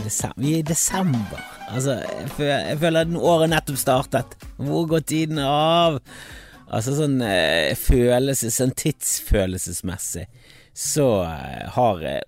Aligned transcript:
desember 0.00 0.40
Vi 0.42 0.54
er 0.54 0.62
i 0.62 0.66
desember. 0.66 1.42
Altså, 1.68 1.98
jeg 2.40 2.78
føler, 2.80 3.02
at 3.04 3.16
året 3.18 3.52
nettopp 3.52 3.78
startet. 3.80 4.36
Hvor 4.56 4.86
går 4.88 5.04
tiden 5.04 5.38
av? 5.44 6.00
Altså 6.72 6.94
sånn 6.96 7.18
eh, 7.20 7.74
følelses, 7.76 8.56
sånn 8.56 8.72
tidsfølelsesmessig 8.80 10.24
så 10.72 11.22
eh, 11.24 11.68
har 11.68 12.00
jeg 12.00 12.22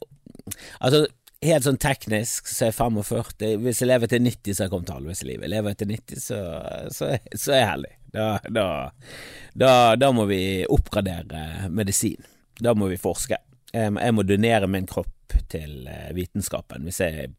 Altså 0.78 1.06
helt 1.44 1.64
sånn 1.64 1.78
teknisk 1.80 2.48
så 2.48 2.66
er 2.66 2.70
jeg 2.70 2.76
45. 2.76 3.46
Hvis 3.64 3.80
jeg 3.80 3.88
lever 3.88 4.10
til 4.12 4.22
90, 4.24 4.52
så 4.52 4.62
har 4.62 4.66
jeg 4.66 4.72
kommet 4.72 4.92
halvveis 4.92 5.22
i 5.24 5.28
livet. 5.28 5.50
Lever 5.52 5.72
jeg 5.72 5.80
til 5.80 5.90
90, 5.92 6.20
så, 6.20 6.40
så, 6.92 7.08
så 7.32 7.54
er 7.54 7.58
jeg 7.58 7.70
heldig. 7.70 7.92
Da, 8.14 8.26
da, 8.52 8.66
da, 9.56 9.72
da 10.00 10.10
må 10.16 10.26
vi 10.28 10.40
oppgradere 10.72 11.70
medisin. 11.72 12.28
Da 12.60 12.72
må 12.76 12.88
vi 12.92 13.00
forske. 13.00 13.40
Jeg 13.74 14.14
må 14.14 14.24
donere 14.24 14.68
min 14.70 14.88
kropp 14.88 15.36
til 15.52 15.88
eh, 15.90 16.12
vitenskapen. 16.16 16.84
Hvis 16.88 17.00
jeg, 17.04 17.32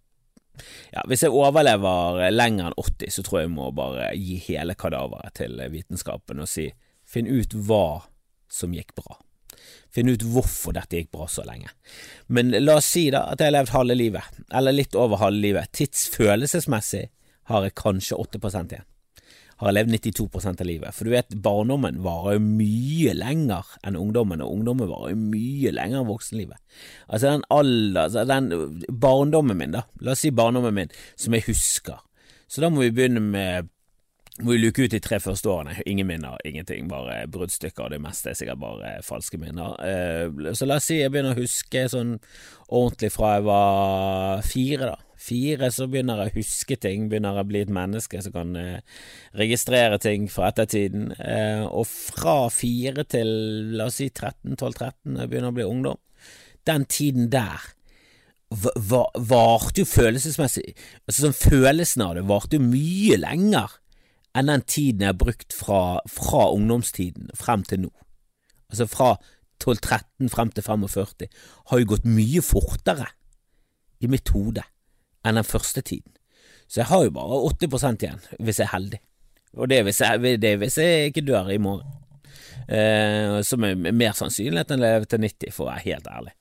ja, 0.93 1.03
hvis 1.09 1.25
jeg 1.25 1.33
overlever 1.35 2.23
lenger 2.31 2.71
enn 2.71 2.79
80, 2.79 3.13
så 3.15 3.25
tror 3.25 3.39
jeg 3.39 3.49
jeg 3.49 3.55
må 3.55 3.69
bare 3.75 4.09
gi 4.17 4.39
hele 4.47 4.77
kadaveret 4.79 5.37
til 5.41 5.61
vitenskapen 5.73 6.41
og 6.43 6.49
si 6.49 6.69
finn 7.05 7.29
ut 7.29 7.53
hva 7.67 8.05
som 8.51 8.73
gikk 8.75 8.95
bra. 8.97 9.19
Finn 9.93 10.11
ut 10.11 10.23
hvorfor 10.27 10.75
dette 10.75 10.99
gikk 10.99 11.11
bra 11.15 11.27
så 11.31 11.45
lenge. 11.47 11.69
Men 12.27 12.51
la 12.59 12.79
oss 12.79 12.89
si 12.95 13.07
da 13.13 13.25
at 13.31 13.39
jeg 13.39 13.51
har 13.51 13.57
levd 13.59 13.75
halve 13.75 13.95
livet, 13.97 14.41
eller 14.51 14.75
litt 14.75 14.97
over 14.99 15.21
halve 15.21 15.41
livet. 15.43 15.71
Tidsfølelsesmessig 15.77 17.05
har 17.51 17.65
jeg 17.65 17.77
kanskje 17.79 18.19
8 18.19 18.41
igjen 18.41 18.85
har 19.61 19.75
levd 19.75 19.93
92% 19.95 20.61
av 20.61 20.67
livet. 20.67 20.95
For 20.95 21.07
du 21.07 21.13
vet, 21.13 21.35
barndommen 21.43 22.01
varer 22.03 22.37
jo 22.37 22.43
mye 22.43 23.13
lenger 23.15 23.69
enn 23.87 23.99
ungdommen, 23.99 24.43
og 24.43 24.51
ungdommen 24.57 24.89
varer 24.91 25.13
jo 25.13 25.19
mye 25.21 25.71
lenger 25.75 26.01
enn 26.01 26.09
voksenlivet. 26.09 26.59
Altså 27.07 27.31
den 27.31 27.45
alder, 27.55 28.01
altså 28.07 28.25
den 28.27 28.49
barndommen 28.91 29.59
min, 29.59 29.77
da, 29.77 29.85
la 30.03 30.15
oss 30.15 30.25
si 30.25 30.33
barndommen 30.35 30.75
min, 30.75 30.91
som 31.19 31.37
jeg 31.37 31.47
husker. 31.47 32.03
Så 32.51 32.61
da 32.61 32.69
må 32.69 32.83
vi 32.83 32.93
begynne 32.93 33.23
med 33.23 33.71
må 34.43 34.55
jo 34.55 34.65
luke 34.65 34.83
ut 34.83 34.91
de 34.91 34.99
tre 34.99 35.17
første 35.23 35.47
årene. 35.47 35.77
Ingen 35.87 36.09
minner, 36.09 36.39
ingenting, 36.43 36.89
bare 36.91 37.21
bruddstykker. 37.31 37.93
Det 37.93 38.01
meste 38.03 38.33
er 38.33 38.35
sikkert 38.35 38.59
bare 38.59 38.91
falske 39.05 39.39
minner. 39.39 39.77
Eh, 39.79 40.51
så 40.57 40.67
la 40.67 40.79
oss 40.81 40.89
si 40.89 40.97
jeg 40.99 41.13
begynner 41.13 41.37
å 41.37 41.39
huske 41.39 41.85
sånn 41.91 42.17
ordentlig 42.67 43.13
fra 43.15 43.37
jeg 43.37 43.45
var 43.47 44.43
fire, 44.47 44.89
da. 44.91 44.97
Fire, 45.25 45.69
så 45.73 45.87
begynner 45.89 46.19
jeg 46.19 46.33
å 46.33 46.35
huske 46.35 46.75
ting, 46.83 47.05
begynner 47.09 47.39
jeg 47.39 47.45
å 47.45 47.49
bli 47.49 47.61
et 47.63 47.71
menneske 47.73 48.19
som 48.21 48.33
kan 48.35 48.51
eh, 48.59 48.99
registrere 49.39 50.01
ting 50.03 50.27
fra 50.29 50.51
ettertiden. 50.51 51.13
Eh, 51.15 51.63
og 51.65 51.87
fra 51.87 52.49
fire 52.53 53.07
til 53.07 53.31
la 53.79 53.87
oss 53.87 54.01
si 54.01 54.09
13-12-13, 54.11 55.15
jeg 55.15 55.31
begynner 55.31 55.55
å 55.55 55.55
bli 55.55 55.69
ungdom, 55.69 56.03
den 56.67 56.85
tiden 56.91 57.31
der 57.31 57.71
varte 58.55 59.81
jo 59.81 59.87
følelsesmessig 59.89 60.75
Altså 61.09 61.25
sånn 61.25 61.33
følelsen 61.35 62.03
av 62.05 62.11
det 62.15 62.21
varte 62.29 62.59
jo 62.59 62.67
mye 62.67 63.17
lenger 63.17 63.73
enn 64.35 64.51
den 64.51 64.65
tiden 64.67 65.05
jeg 65.05 65.13
har 65.13 65.19
brukt 65.19 65.55
fra, 65.55 66.01
fra 66.11 66.49
ungdomstiden 66.53 67.31
frem 67.37 67.63
til 67.63 67.85
nå. 67.85 67.91
Altså 68.69 68.87
fra 68.91 69.15
12-13 69.63 70.29
frem 70.33 70.51
til 70.51 70.65
45 70.65 71.29
har 71.71 71.79
jo 71.79 71.91
gått 71.93 72.07
mye 72.09 72.43
fortere 72.43 73.07
i 74.03 74.09
mitt 74.11 74.29
hode 74.35 74.65
enn 75.25 75.39
den 75.39 75.47
første 75.47 75.81
tiden. 75.81 76.11
Så 76.67 76.81
jeg 76.81 76.89
har 76.89 77.05
jo 77.05 77.13
bare 77.15 77.43
80 77.53 78.03
igjen, 78.03 78.23
hvis 78.39 78.59
jeg 78.59 78.65
er 78.67 78.73
heldig. 78.73 78.99
Og 79.55 79.69
det 79.69 79.77
er 79.79 79.85
hvis 79.87 80.01
jeg, 80.01 80.35
er 80.35 80.57
hvis 80.59 80.77
jeg 80.81 81.11
ikke 81.11 81.25
dør 81.25 81.51
i 81.53 81.61
morgen. 81.61 82.01
Eh, 82.65 83.41
som 83.45 83.63
er 83.63 83.77
mer 83.77 84.15
sannsynlighet 84.17 84.71
enn 84.73 84.81
å 84.81 84.87
leve 84.87 85.09
til 85.09 85.21
90, 85.21 85.53
for 85.53 85.67
å 85.67 85.69
være 85.69 85.85
helt 85.85 86.07
ærlig. 86.09 86.33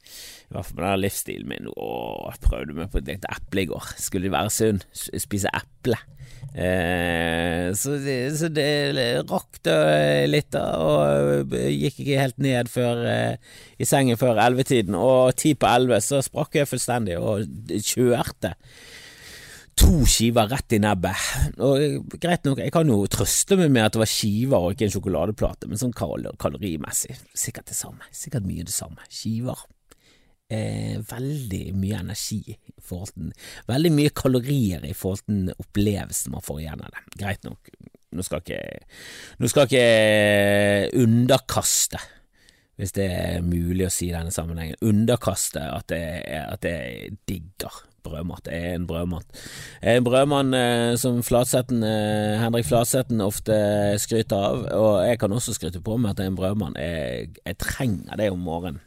I 0.45 0.55
hvert 0.55 0.69
fall 0.69 0.79
med 0.79 0.87
den 0.87 1.03
livsstilen 1.05 1.51
min. 1.51 1.71
Åh, 1.75 2.41
prøvde 2.45 2.77
meg 2.77 2.91
på 2.93 3.01
et 3.01 3.13
lite 3.13 3.31
eple 3.33 3.65
i 3.65 3.69
går. 3.71 3.93
Skulle 4.01 4.33
være 4.33 4.53
sunn, 4.55 4.83
spise 4.95 5.53
eple. 5.57 5.99
Eh, 6.55 7.73
så, 7.75 7.97
så 8.39 8.51
det 8.55 8.69
rakk 9.27 9.59
litt, 10.31 10.53
da, 10.55 10.65
og 10.79 11.55
gikk 11.73 12.03
ikke 12.05 12.21
helt 12.21 12.39
ned 12.43 12.71
før 12.71 13.01
eh, 13.11 13.55
i 13.81 13.89
sengen 13.89 14.21
før 14.21 14.39
ellevetiden. 14.39 14.95
Og 14.99 15.35
ti 15.41 15.57
på 15.59 15.71
elleve 15.71 16.03
så 16.05 16.23
sprakk 16.23 16.61
jeg 16.61 16.71
fullstendig 16.71 17.19
og 17.19 17.49
kjørte 17.75 18.55
to 19.79 20.05
skiver 20.07 20.49
rett 20.51 20.75
i 20.77 20.81
nebbet. 20.83 21.29
Og 21.59 22.19
Greit 22.23 22.47
nok, 22.47 22.63
jeg 22.63 22.73
kan 22.75 22.91
jo 22.91 23.01
trøste 23.11 23.59
meg 23.59 23.73
med 23.75 23.89
at 23.89 23.97
det 23.97 24.05
var 24.05 24.11
skiver 24.11 24.69
og 24.69 24.75
ikke 24.75 24.89
en 24.89 24.95
sjokoladeplate, 24.95 25.71
men 25.71 25.81
sånn 25.81 25.95
kal 25.97 26.29
kalorimessig, 26.41 27.17
sikkert 27.35 27.73
det 27.73 27.79
samme. 27.79 28.07
Sikkert 28.15 28.47
mye 28.49 28.67
det 28.67 28.75
samme. 28.75 29.03
Skiver. 29.11 29.67
Eh, 30.53 30.99
veldig 31.09 31.63
mye 31.73 32.03
energi 32.03 32.43
i 32.53 32.83
forhold 32.85 33.15
til 33.15 33.31
Veldig 33.65 33.93
mye 33.97 34.11
kalorier 34.13 34.83
i 34.85 34.93
forhold 34.93 35.23
til 35.25 35.55
opplevelsen 35.57 36.35
man 36.35 36.45
får 36.45 36.59
igjen 36.61 36.83
av 36.85 36.93
det. 36.93 37.05
Greit 37.23 37.47
nok, 37.49 37.71
nå 38.13 38.27
skal 38.27 38.43
ikke 38.45 38.59
Nå 39.41 39.49
skal 39.49 39.71
ikke 39.71 41.01
underkaste 41.01 42.03
hvis 42.75 42.91
det 42.91 43.05
er 43.07 43.45
mulig 43.47 43.85
å 43.87 43.93
si 43.95 44.09
i 44.09 44.15
denne 44.15 44.33
sammenhengen, 44.35 44.81
underkaste 44.83 45.63
at 45.63 45.93
det 46.67 46.73
digger 47.23 47.77
brødmat. 48.05 48.49
Jeg 48.51 48.71
er 48.71 48.75
en 48.75 48.87
brødmat. 48.87 49.25
er 49.81 49.97
En 49.97 50.05
brødmann 50.05 50.55
eh, 50.55 50.97
som 50.99 51.23
Flatsetten, 51.23 51.83
eh, 51.87 52.41
Henrik 52.43 52.67
Flatsetten 52.67 53.21
ofte 53.21 53.55
skryter 54.03 54.37
av, 54.37 54.67
og 54.75 55.07
jeg 55.07 55.21
kan 55.23 55.33
også 55.33 55.55
skryte 55.55 55.81
på 55.81 55.97
meg 55.97 56.11
at 56.11 56.19
jeg 56.19 56.27
er 56.27 56.35
en 56.35 56.41
brødmann. 56.41 56.77
Jeg, 56.77 57.29
jeg 57.47 57.59
trenger 57.63 58.19
det 58.21 58.31
om 58.35 58.43
morgenen. 58.43 58.83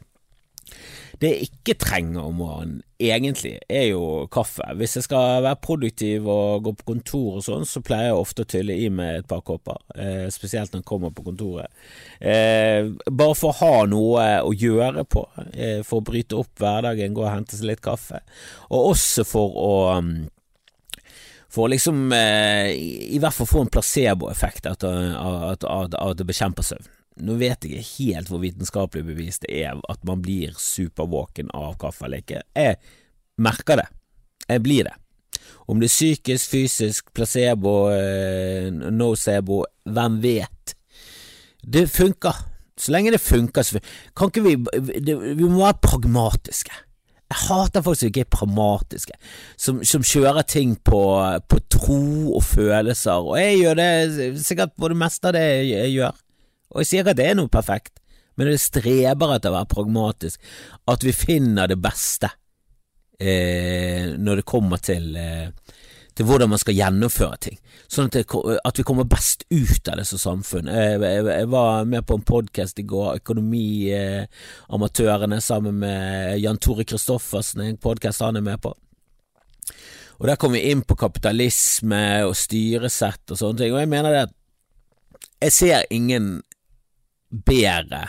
Det 1.18 1.30
jeg 1.32 1.48
ikke 1.48 1.74
trenger 1.82 2.22
om 2.22 2.36
morgenen, 2.38 2.82
egentlig, 3.02 3.56
er 3.66 3.88
jo 3.90 4.28
kaffe. 4.30 4.62
Hvis 4.78 4.94
jeg 4.98 5.06
skal 5.08 5.42
være 5.42 5.58
produktiv 5.62 6.28
og 6.30 6.62
gå 6.66 6.72
på 6.78 6.86
kontor 6.92 7.40
og 7.40 7.44
sånn, 7.46 7.66
så 7.66 7.82
pleier 7.82 8.12
jeg 8.12 8.20
ofte 8.20 8.44
å 8.44 8.50
tylle 8.52 8.76
i 8.78 8.86
med 8.94 9.22
et 9.22 9.28
par 9.30 9.42
kopper, 9.46 9.80
eh, 9.98 10.28
spesielt 10.34 10.70
når 10.72 10.84
jeg 10.84 10.88
kommer 10.92 11.14
på 11.14 11.26
kontoret. 11.26 11.74
Eh, 12.20 12.86
bare 13.10 13.34
for 13.38 13.50
å 13.50 13.58
ha 13.58 13.86
noe 13.90 14.28
å 14.46 14.54
gjøre 14.54 15.04
på, 15.10 15.26
eh, 15.52 15.82
for 15.82 15.98
å 15.98 16.06
bryte 16.06 16.38
opp 16.38 16.54
hverdagen, 16.62 17.14
gå 17.14 17.26
og 17.26 17.32
hente 17.32 17.58
seg 17.58 17.72
litt 17.72 17.82
kaffe, 17.82 18.22
og 18.70 18.92
også 18.94 19.26
for 19.26 19.58
å 19.58 19.74
um, 19.98 20.28
for 21.48 21.64
å 21.64 21.72
liksom 21.72 22.12
eh, 22.12 22.74
i 22.76 23.18
hvert 23.18 23.34
fall 23.34 23.48
få 23.48 23.64
en 23.64 23.72
placeboeffekt 23.72 24.68
av 24.68 24.84
at 24.84 26.18
det 26.18 26.28
bekjemper 26.28 26.66
søvn. 26.66 26.97
Nå 27.24 27.36
vet 27.40 27.64
jeg 27.64 27.78
ikke 27.80 27.90
helt 27.98 28.30
hvor 28.32 28.42
vitenskapelig 28.42 29.04
bevist 29.08 29.44
det 29.46 29.60
er 29.64 29.78
at 29.90 30.04
man 30.06 30.22
blir 30.22 30.54
supervåken 30.58 31.52
av 31.56 31.76
kaffe 31.80 32.06
eller 32.06 32.22
ikke. 32.22 32.42
Jeg 32.56 32.78
merker 33.42 33.82
det. 33.82 33.88
Jeg 34.48 34.64
blir 34.64 34.88
det. 34.88 34.96
Om 35.68 35.80
det 35.80 35.88
er 35.90 35.94
psykisk, 35.94 36.50
fysisk, 36.50 37.10
placebo, 37.14 37.90
eh, 37.92 38.70
nocebo, 38.72 39.64
hvem 39.84 40.20
vet? 40.22 40.74
Det 41.60 41.88
funker. 41.90 42.44
Så 42.78 42.92
lenge 42.94 43.12
det 43.12 43.20
funker, 43.20 43.62
så 43.62 43.80
kan 44.16 44.30
ikke 44.30 44.44
vi 44.44 44.54
Vi 45.34 45.44
må 45.44 45.58
være 45.58 45.82
pragmatiske. 45.82 46.70
Jeg 47.28 47.42
hater 47.44 47.82
folk 47.84 47.98
som 47.98 48.08
ikke 48.08 48.22
er 48.24 48.30
pragmatiske, 48.32 49.12
som, 49.60 49.82
som 49.84 50.04
kjører 50.06 50.46
ting 50.48 50.78
på, 50.80 51.00
på, 51.44 51.58
tro 51.68 51.98
og 52.38 52.40
følelser, 52.42 53.20
og 53.20 53.36
jeg 53.36 53.58
gjør 53.58 53.74
det 53.76 54.30
sikkert 54.46 54.72
på 54.78 54.88
det 54.88 54.96
meste 54.96 55.28
av 55.28 55.36
det 55.36 55.44
jeg 55.68 55.92
gjør. 55.98 56.22
Og 56.74 56.80
jeg 56.82 56.88
sier 56.88 57.00
ikke 57.02 57.14
at 57.16 57.20
det 57.20 57.28
er 57.30 57.36
noe 57.38 57.50
perfekt, 57.52 57.94
men 58.38 58.44
det 58.52 58.60
streber 58.62 59.28
etter 59.34 59.50
å 59.50 59.58
være 59.58 59.72
pragmatisk, 59.72 60.36
at 60.88 61.00
vi 61.04 61.12
finner 61.16 61.64
det 61.70 61.78
beste 61.82 62.28
eh, 63.18 64.04
når 64.14 64.34
det 64.40 64.46
kommer 64.46 64.78
til, 64.78 65.16
eh, 65.18 65.48
til 66.14 66.24
hvordan 66.28 66.50
man 66.52 66.60
skal 66.62 66.78
gjennomføre 66.78 67.36
ting, 67.48 67.58
sånn 67.90 68.08
at, 68.10 68.14
det, 68.14 68.24
at, 68.62 68.78
vi 68.78 68.86
kommer 68.86 69.10
best 69.10 69.38
ut 69.50 69.88
av 69.90 69.96
det 69.98 70.06
som 70.06 70.18
samfunn. 70.22 70.70
Jeg, 70.70 71.02
jeg, 71.02 71.26
jeg 71.32 71.46
var 71.50 71.90
med 71.90 72.02
på 72.06 72.14
en 72.18 72.28
podkast 72.30 72.78
i 72.78 72.86
går, 72.86 73.18
Økonomiamatørene, 73.22 75.38
sammen 75.42 75.74
med 75.82 76.38
Jan 76.42 76.62
Tore 76.62 76.84
Christoffersen, 76.86 77.60
en 77.64 77.82
podkast 77.82 78.22
han 78.22 78.38
er 78.38 78.44
med 78.52 78.58
på. 78.62 78.70
Og 80.18 80.26
Der 80.26 80.38
kom 80.38 80.54
vi 80.54 80.66
inn 80.70 80.82
på 80.82 80.98
kapitalisme 80.98 82.26
og 82.26 82.34
styresett 82.38 83.30
og 83.30 83.38
sånne 83.38 83.62
ting, 83.62 83.74
og 83.74 83.82
jeg 83.82 83.90
mener 83.90 84.14
det 84.14 84.26
at 84.26 84.34
jeg 85.38 85.54
ser 85.54 85.84
ingen 85.94 86.40
bedre 87.30 88.06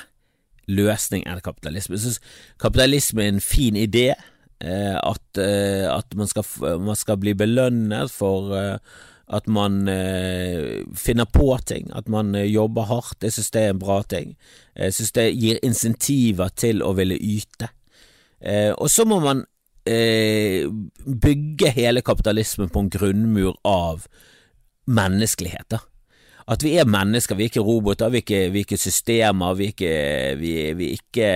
løsning 0.69 1.25
enn 1.27 1.41
kapitalisme. 1.43 1.97
Jeg 1.97 2.05
synes 2.05 2.19
kapitalisme 2.61 3.23
er 3.23 3.33
en 3.33 3.43
fin 3.43 3.77
idé. 3.79 4.13
Eh, 4.59 4.95
at, 4.95 5.37
eh, 5.39 5.87
at 5.87 6.15
man, 6.19 6.27
skal, 6.27 6.43
man, 6.83 6.95
skal, 6.99 7.17
bli 7.17 7.31
belønnet 7.33 8.11
for 8.11 8.51
eh, 8.57 8.75
at 9.29 9.45
man 9.47 9.85
finner 10.97 11.27
på 11.29 11.51
ting, 11.69 11.91
at 11.93 12.07
man 12.09 12.33
jobber 12.33 12.87
hardt. 12.89 13.21
Jeg 13.21 13.35
synes 13.35 13.51
det 13.53 13.61
er 13.61 13.75
en 13.75 13.79
bra 13.79 14.01
ting. 14.01 14.31
Jeg 14.73 14.93
synes 14.93 15.11
det 15.13 15.25
gir 15.37 15.59
insentiver 15.61 16.49
til 16.57 16.81
å 16.81 16.95
ville 16.97 17.13
yte. 17.13 17.69
og 18.73 18.89
så 18.89 19.05
må 19.05 19.19
man 19.21 19.43
bygge 19.85 21.69
hele 21.75 22.01
kapitalismen 22.01 22.73
på 22.73 22.79
en 22.79 22.89
grunnmur 22.89 23.53
av 23.63 24.07
menneskelighet. 24.87 25.69
da 25.69 25.77
At 26.49 26.63
vi 26.65 26.73
er 26.81 26.87
mennesker, 26.89 27.37
vi 27.37 27.45
er 27.45 27.51
ikke 27.51 27.61
roboter, 27.61 28.09
vi 28.09 28.17
er 28.17 28.25
ikke, 28.25 28.41
vi 28.49 28.61
er 28.61 28.65
ikke 28.65 28.81
systemer, 28.81 29.53
vi 29.53 29.67
er 29.67 29.73
ikke, 29.75 29.95
vi, 30.39 30.53
vi, 30.79 30.87
er 30.87 30.95
ikke, 30.97 31.31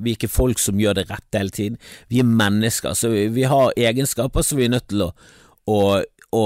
vi 0.00 0.12
er 0.12 0.16
ikke 0.16 0.32
folk 0.32 0.60
som 0.62 0.80
gjør 0.80 0.96
det 0.96 1.10
rette 1.10 1.42
hele 1.42 1.52
tiden. 1.52 1.80
Vi 2.08 2.22
er 2.22 2.30
mennesker, 2.30 2.96
så 2.96 3.10
vi, 3.12 3.44
har 3.44 3.76
egenskaper 3.76 4.46
som 4.46 4.56
vi 4.56 4.64
er 4.64 4.72
nødt 4.72 4.88
til 4.88 5.04
å, 5.04 5.10
å, 5.68 5.80
å, 6.32 6.44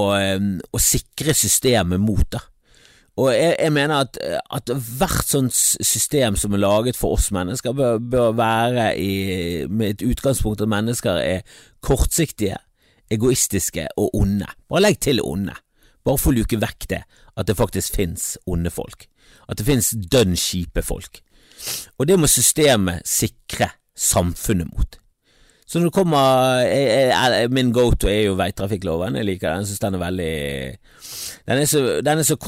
å 0.58 0.82
sikre 0.82 1.36
systemet 1.38 2.02
mot. 2.02 2.26
da. 2.34 2.42
Og 3.20 3.30
jeg, 3.34 3.54
jeg 3.60 3.74
mener 3.76 4.06
at, 4.06 4.18
at, 4.58 4.74
hvert 4.98 5.30
sånt 5.30 5.54
system 5.54 6.38
som 6.40 6.54
er 6.56 6.62
laget 6.62 6.98
for 6.98 7.14
oss 7.14 7.30
mennesker, 7.34 7.74
bør, 7.76 8.02
bør 8.02 8.36
være 8.38 8.90
i, 8.98 9.14
med 9.70 9.94
et 9.94 10.06
utgangspunkt 10.10 10.62
at 10.64 10.70
mennesker 10.70 11.20
er 11.20 11.58
kortsiktige, 11.84 12.58
egoistiske 13.10 13.86
og 13.98 14.14
onde. 14.18 14.48
Bare 14.70 14.88
legg 14.88 14.98
til 15.02 15.22
onde. 15.22 15.54
Bare 16.06 16.20
for 16.20 16.32
å 16.32 16.38
luke 16.38 16.60
vekk 16.60 16.88
det, 16.92 17.02
at 17.36 17.48
det 17.48 17.58
faktisk 17.58 17.98
finnes 17.98 18.34
onde 18.48 18.72
folk. 18.72 19.06
At 19.48 19.60
det 19.60 19.66
finnes 19.68 19.92
dønn 20.12 20.36
kjipe 20.38 20.84
folk. 20.84 21.20
Og 22.00 22.08
det 22.08 22.16
må 22.18 22.30
systemet 22.30 23.04
sikre 23.08 23.72
samfunnet 23.98 24.70
mot. 24.70 24.96
Så 25.70 25.78
når 25.78 25.90
det 25.90 25.94
kommer 25.94 26.62
jeg, 26.64 27.10
jeg, 27.12 27.50
Min 27.54 27.70
go-to 27.70 28.08
er 28.10 28.24
jo 28.24 28.38
veitrafikkloven. 28.40 29.20
Jeg 29.20 29.28
liker 29.28 29.52
den. 29.52 29.62
Jeg 29.62 29.70
synes 29.70 29.82
den 29.84 29.98
er 29.98 30.02
veldig 30.02 30.32
Den 31.46 31.60
er 31.60 31.68
så, 31.70 31.82
den 32.02 32.22
er 32.22 32.26
så 32.26 32.38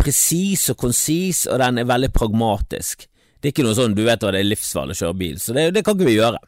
presis 0.00 0.68
og 0.70 0.78
konsis, 0.80 1.46
og 1.50 1.58
den 1.60 1.82
er 1.82 1.88
veldig 1.88 2.12
pragmatisk. 2.14 3.08
Det 3.40 3.50
er 3.50 3.54
ikke 3.54 3.66
noe 3.66 3.76
sånn 3.76 3.96
du 3.96 4.04
vet 4.06 4.22
hva 4.22 4.32
det 4.32 4.44
er 4.44 4.48
livsfarlig 4.48 4.96
å 4.96 5.00
kjøre 5.00 5.18
bil, 5.20 5.36
så 5.40 5.56
det, 5.56 5.70
det 5.76 5.82
kan 5.84 5.96
ikke 5.96 6.08
vi 6.08 6.16
gjøre. 6.18 6.40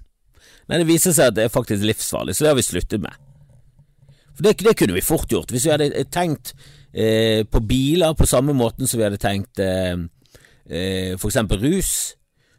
Men 0.69 0.83
det 0.83 0.89
viser 0.89 1.15
seg 1.17 1.33
at 1.33 1.37
det 1.37 1.47
er 1.47 1.53
faktisk 1.53 1.85
livsfarlig, 1.89 2.37
så 2.37 2.45
det 2.45 2.53
har 2.53 2.59
vi 2.59 2.65
sluttet 2.65 3.03
med. 3.03 3.17
Det, 4.43 4.57
det 4.63 4.75
kunne 4.79 4.97
vi 4.97 5.05
fort 5.05 5.31
gjort. 5.31 5.53
Hvis 5.53 5.67
vi 5.69 5.75
hadde 5.75 6.07
tenkt 6.13 6.55
eh, 6.93 7.45
på 7.47 7.63
biler 7.67 8.17
på 8.19 8.29
samme 8.29 8.55
måten 8.57 8.91
som 8.91 9.01
vi 9.01 9.07
hadde 9.07 9.21
tenkt 9.23 9.63
eh, 9.63 9.95
eh, 10.67 11.15
eksempel 11.15 11.63
rus, 11.63 11.93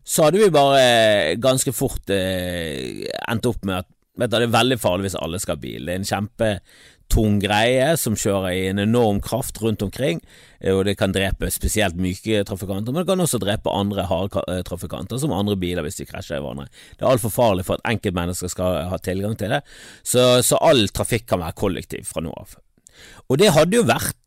så 0.03 0.27
hadde 0.27 0.41
vi 0.41 0.51
bare 0.51 1.35
ganske 1.41 1.71
fort 1.75 2.11
eh, 2.11 3.05
endt 3.31 3.47
opp 3.47 3.63
med 3.63 3.83
at 3.83 3.91
vet 4.19 4.29
du, 4.29 4.35
det 4.35 4.47
er 4.47 4.57
veldig 4.57 4.79
farlig 4.81 5.07
hvis 5.07 5.19
alle 5.19 5.39
skal 5.41 5.57
ha 5.57 5.63
bil. 5.63 5.85
Det 5.87 5.93
er 5.93 6.01
en 6.01 6.09
kjempetung 7.13 7.39
greie 7.41 7.97
som 7.97 8.15
kjører 8.15 8.53
i 8.53 8.67
en 8.69 8.79
enorm 8.79 9.21
kraft 9.21 9.61
rundt 9.61 9.81
omkring, 9.81 10.21
eh, 10.59 10.73
og 10.73 10.85
det 10.85 10.97
kan 10.97 11.11
drepe 11.11 11.49
spesielt 11.51 11.95
myke 11.95 12.43
trafikanter, 12.43 12.91
men 12.91 13.03
det 13.03 13.07
kan 13.07 13.19
også 13.19 13.39
drepe 13.39 13.69
andre 13.69 14.05
harde 14.05 14.41
eh, 14.47 14.63
trafikanter, 14.63 15.17
som 15.17 15.31
andre 15.31 15.55
biler 15.55 15.83
hvis 15.83 15.97
de 15.97 16.05
krasjer 16.05 16.37
i 16.37 16.41
hverandre. 16.41 16.67
Det 16.97 17.05
er 17.05 17.11
altfor 17.11 17.29
farlig 17.29 17.65
for 17.65 17.75
at 17.75 17.93
enkeltmennesker 17.93 18.49
skal 18.49 18.89
ha 18.89 18.97
tilgang 18.97 19.35
til 19.35 19.49
det, 19.49 19.61
så, 20.03 20.41
så 20.41 20.57
all 20.61 20.87
trafikk 20.89 21.27
kan 21.27 21.39
være 21.39 21.53
kollektiv 21.53 22.05
fra 22.05 22.21
nå 22.21 22.33
av. 22.33 22.57
Og 23.29 23.37
det 23.37 23.53
hadde 23.53 23.77
jo 23.77 23.85
vært 23.87 24.17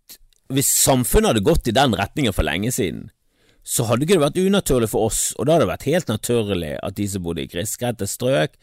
hvis 0.53 0.69
samfunnet 0.85 1.33
hadde 1.33 1.47
gått 1.47 1.67
i 1.69 1.75
den 1.75 1.95
retningen 1.99 2.35
for 2.35 2.47
lenge 2.47 2.71
siden, 2.71 3.11
så 3.67 3.83
hadde 3.89 4.07
ikke 4.07 4.15
det 4.15 4.23
vært 4.23 4.37
unaturlig 4.39 4.89
for 4.93 5.09
oss, 5.09 5.33
og 5.35 5.47
da 5.47 5.57
hadde 5.57 5.67
det 5.67 5.73
vært 5.73 5.89
helt 5.89 6.11
naturlig 6.13 6.77
at 6.79 6.95
de 6.95 7.07
som 7.11 7.25
bodde 7.25 7.43
i 7.43 7.51
grisgrendte 7.51 8.07
strøk, 8.07 8.55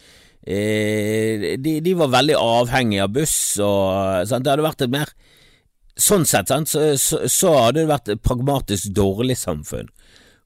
eh, 0.46 1.54
de, 1.60 1.78
de, 1.84 1.94
var 1.98 2.12
veldig 2.14 2.36
avhengige 2.40 3.06
av 3.06 3.14
buss, 3.16 3.38
og 3.64 4.28
sant? 4.30 4.46
det 4.46 4.54
hadde 4.54 4.68
vært 4.68 4.86
et 4.88 4.94
mer 4.94 5.16
Sånn 5.94 6.24
sett, 6.26 6.50
sant, 6.50 6.66
så, 6.66 6.96
så, 6.98 7.20
så, 7.30 7.52
hadde 7.54 7.84
det 7.84 7.90
vært 7.92 8.08
et 8.10 8.22
pragmatisk 8.26 8.96
dårlig 8.98 9.36
samfunn. 9.38 9.92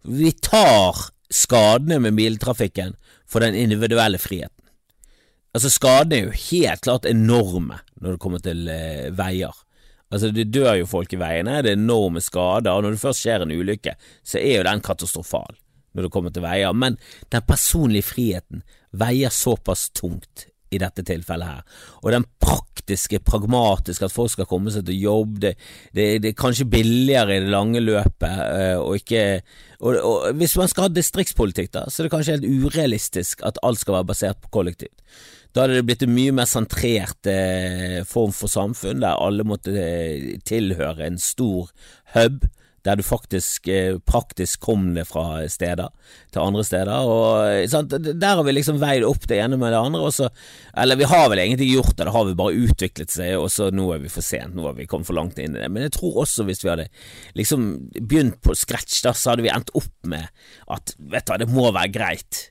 Vi 0.04 0.34
tar 0.44 1.06
skadene 1.32 2.02
med 2.04 2.18
biltrafikken 2.18 2.98
for 3.24 3.40
den 3.46 3.56
individuelle 3.56 4.20
friheten. 4.20 4.52
Altså, 5.56 5.72
skadene 5.72 6.18
er 6.18 6.28
jo 6.28 6.42
helt 6.50 6.84
klart 6.84 7.08
enorme 7.08 7.80
når 7.96 8.18
det 8.18 8.22
kommer 8.26 8.44
til 8.44 8.68
eh, 8.68 9.08
veier. 9.16 9.56
Altså, 10.12 10.34
det 10.36 10.50
dør 10.52 10.82
jo 10.82 10.90
folk 10.92 11.16
i 11.16 11.20
veiene, 11.20 11.62
det 11.64 11.74
er 11.74 11.80
enorme 11.80 12.22
skader, 12.24 12.72
og 12.74 12.84
når 12.86 12.96
det 12.96 13.02
først 13.02 13.24
skjer 13.24 13.44
en 13.44 13.56
ulykke, 13.56 13.96
så 14.28 14.40
er 14.40 14.60
jo 14.60 14.68
den 14.68 14.84
katastrofal 14.84 15.56
når 15.98 16.06
det 16.06 16.12
kommer 16.14 16.34
til 16.34 16.44
veier, 16.46 16.76
men 16.78 17.00
den 17.34 17.46
personlige 17.48 18.06
friheten 18.06 18.62
veier 18.96 19.34
såpass 19.34 19.90
tungt 19.96 20.48
i 20.74 20.80
dette 20.82 21.04
tilfellet 21.08 21.48
her, 21.48 21.84
og 22.04 22.12
den 22.12 22.26
praktiske, 22.44 23.22
pragmatiske, 23.24 24.10
at 24.10 24.12
folk 24.14 24.34
skal 24.34 24.50
komme 24.50 24.72
seg 24.74 24.84
til 24.88 25.00
jobb, 25.00 25.38
det, 25.46 25.54
det, 25.96 26.08
det 26.24 26.34
er 26.34 26.42
kanskje 26.42 26.68
billigere 26.68 27.38
i 27.38 27.46
det 27.46 27.54
lange 27.54 27.80
løpet, 27.84 28.28
øh, 28.28 28.82
og 28.82 29.00
ikke 29.00 29.24
og, 29.78 29.96
og, 29.96 30.34
Hvis 30.36 30.58
man 30.58 30.68
skal 30.68 30.88
ha 30.88 30.92
distriktspolitikk, 30.92 31.72
da, 31.76 31.86
så 31.88 32.02
er 32.02 32.08
det 32.08 32.14
kanskje 32.16 32.38
helt 32.40 32.66
urealistisk 32.66 33.44
at 33.46 33.60
alt 33.64 33.80
skal 33.80 34.00
være 34.00 34.10
basert 34.10 34.40
på 34.42 34.50
kollektivt. 34.60 35.04
Da 35.54 35.64
hadde 35.64 35.80
det 35.80 35.88
blitt 35.88 36.04
en 36.06 36.14
mye 36.14 36.34
mer 36.36 36.50
sentrert 36.50 37.30
eh, 37.32 38.04
form 38.06 38.34
for 38.36 38.52
samfunn, 38.52 39.02
der 39.02 39.22
alle 39.22 39.46
måtte 39.48 39.74
eh, 39.74 40.36
tilhøre 40.46 41.08
en 41.08 41.22
stor 41.22 41.72
hub, 42.16 42.44
der 42.88 43.00
du 43.00 43.04
faktisk 43.06 43.68
eh, 43.72 44.00
praktisk 44.00 44.64
kom 44.66 44.90
det 44.96 45.06
fra 45.10 45.44
steder 45.52 45.92
til 46.34 46.42
andre 46.44 46.64
steder. 46.66 47.12
Og, 47.12 47.44
eh, 47.52 47.68
sant? 47.70 47.94
Der 47.94 48.40
har 48.40 48.44
vi 48.48 48.56
liksom 48.56 48.82
veid 48.82 49.06
opp 49.08 49.30
det 49.30 49.42
ene 49.44 49.60
med 49.60 49.76
det 49.76 49.84
andre, 49.84 50.12
så 50.12 50.32
Eller 50.78 51.00
vi 51.00 51.10
har 51.10 51.30
vel 51.30 51.44
egentlig 51.44 51.72
gjort 51.74 51.96
det, 51.96 52.06
det 52.08 52.16
har 52.16 52.26
vi 52.26 52.36
bare 52.38 52.66
utviklet 52.68 53.14
seg, 53.14 53.38
og 53.38 53.50
så 53.52 53.70
nå 53.74 53.90
er 53.94 54.04
vi 54.04 54.12
for 54.14 54.26
sent, 54.26 54.56
nå 54.56 54.68
har 54.68 54.78
vi 54.78 54.88
kommet 54.90 55.10
for 55.10 55.18
langt 55.18 55.40
inn 55.42 55.56
i 55.56 55.62
det. 55.62 55.72
Men 55.72 55.88
jeg 55.88 55.98
tror 55.98 56.24
også 56.24 56.46
hvis 56.48 56.64
vi 56.64 56.74
hadde 56.74 56.90
liksom 57.38 57.90
begynt 57.98 58.42
på 58.46 58.56
scratch, 58.56 59.02
da, 59.06 59.14
så 59.14 59.34
hadde 59.34 59.46
vi 59.48 59.54
endt 59.54 59.74
opp 59.78 59.96
med 60.08 60.30
at 60.72 60.96
vet 60.98 61.28
du 61.28 61.38
det 61.38 61.52
må 61.52 61.72
være 61.72 61.94
greit 61.94 62.48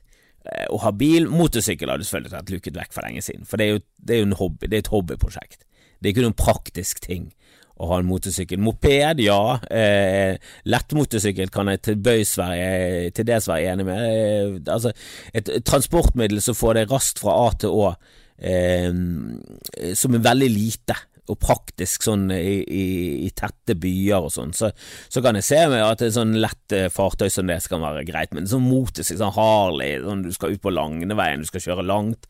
Eh, 0.47 0.67
å 0.71 0.79
ha 0.83 0.93
bil. 0.95 1.27
Motorsykkel 1.31 1.91
hadde 1.91 2.07
selvfølgelig 2.07 2.35
vært 2.35 2.53
luket 2.53 2.79
vekk 2.79 2.93
for 2.95 3.07
lenge 3.07 3.23
siden, 3.25 3.47
for 3.47 3.59
det 3.59 3.67
er 3.67 3.75
jo, 3.75 3.81
det 3.99 4.15
er 4.15 4.21
jo 4.21 4.39
hobby, 4.39 4.69
det 4.69 4.77
er 4.77 4.85
et 4.85 4.93
hobbyprosjekt. 4.93 5.65
Det 5.97 6.07
er 6.07 6.13
ikke 6.13 6.27
noen 6.27 6.37
praktisk 6.37 7.01
ting 7.03 7.31
å 7.77 7.89
ha 7.91 7.99
en 8.01 8.07
motorsykkel. 8.09 8.61
Moped, 8.63 9.21
ja. 9.23 9.41
Eh, 9.69 10.37
lettmotorsykkel 10.69 11.51
kan 11.53 11.71
jeg 11.71 11.83
til 11.85 11.99
bøys 12.07 12.33
være, 12.39 13.11
til 13.15 13.27
dels 13.27 13.49
være 13.49 13.73
enig 13.73 13.87
med. 13.87 14.05
Eh, 14.07 14.55
altså, 14.73 14.93
et, 15.33 15.49
et, 15.49 15.65
transportmiddel 15.67 16.41
som 16.43 16.57
får 16.57 16.81
deg 16.81 16.95
raskt 16.95 17.21
fra 17.23 17.37
A 17.45 17.51
til 17.61 17.77
Å, 17.77 17.91
eh, 18.39 19.93
som 19.97 20.17
er 20.17 20.25
veldig 20.31 20.51
lite 20.53 20.97
og 21.31 21.39
praktisk 21.41 22.05
sånn 22.07 22.29
i, 22.33 22.61
i, 22.63 22.85
i 23.27 23.29
tette 23.35 23.75
byer 23.79 24.27
og 24.27 24.31
sånn, 24.33 24.53
så, 24.55 24.71
så, 25.07 25.23
kan 25.23 25.37
jeg 25.39 25.47
se 25.47 25.59
meg 25.71 25.83
at 25.83 26.03
et 26.05 26.15
sånn 26.15 26.35
lett 26.41 26.75
eh, 26.75 26.87
fartøy 26.93 27.27
som 27.33 27.49
det 27.51 27.59
skal 27.65 27.83
være 27.83 28.05
greit, 28.07 28.33
men 28.35 28.49
sånn 28.49 28.65
motorsykkel, 28.67 29.21
sånn 29.21 29.35
Harley, 29.37 29.99
sånn 30.03 30.25
du 30.25 30.31
skal 30.35 30.55
ut 30.55 30.63
på 30.63 30.73
Langneveien, 30.73 31.43
du 31.43 31.49
skal 31.49 31.63
kjøre 31.67 31.87
langt, 31.87 32.29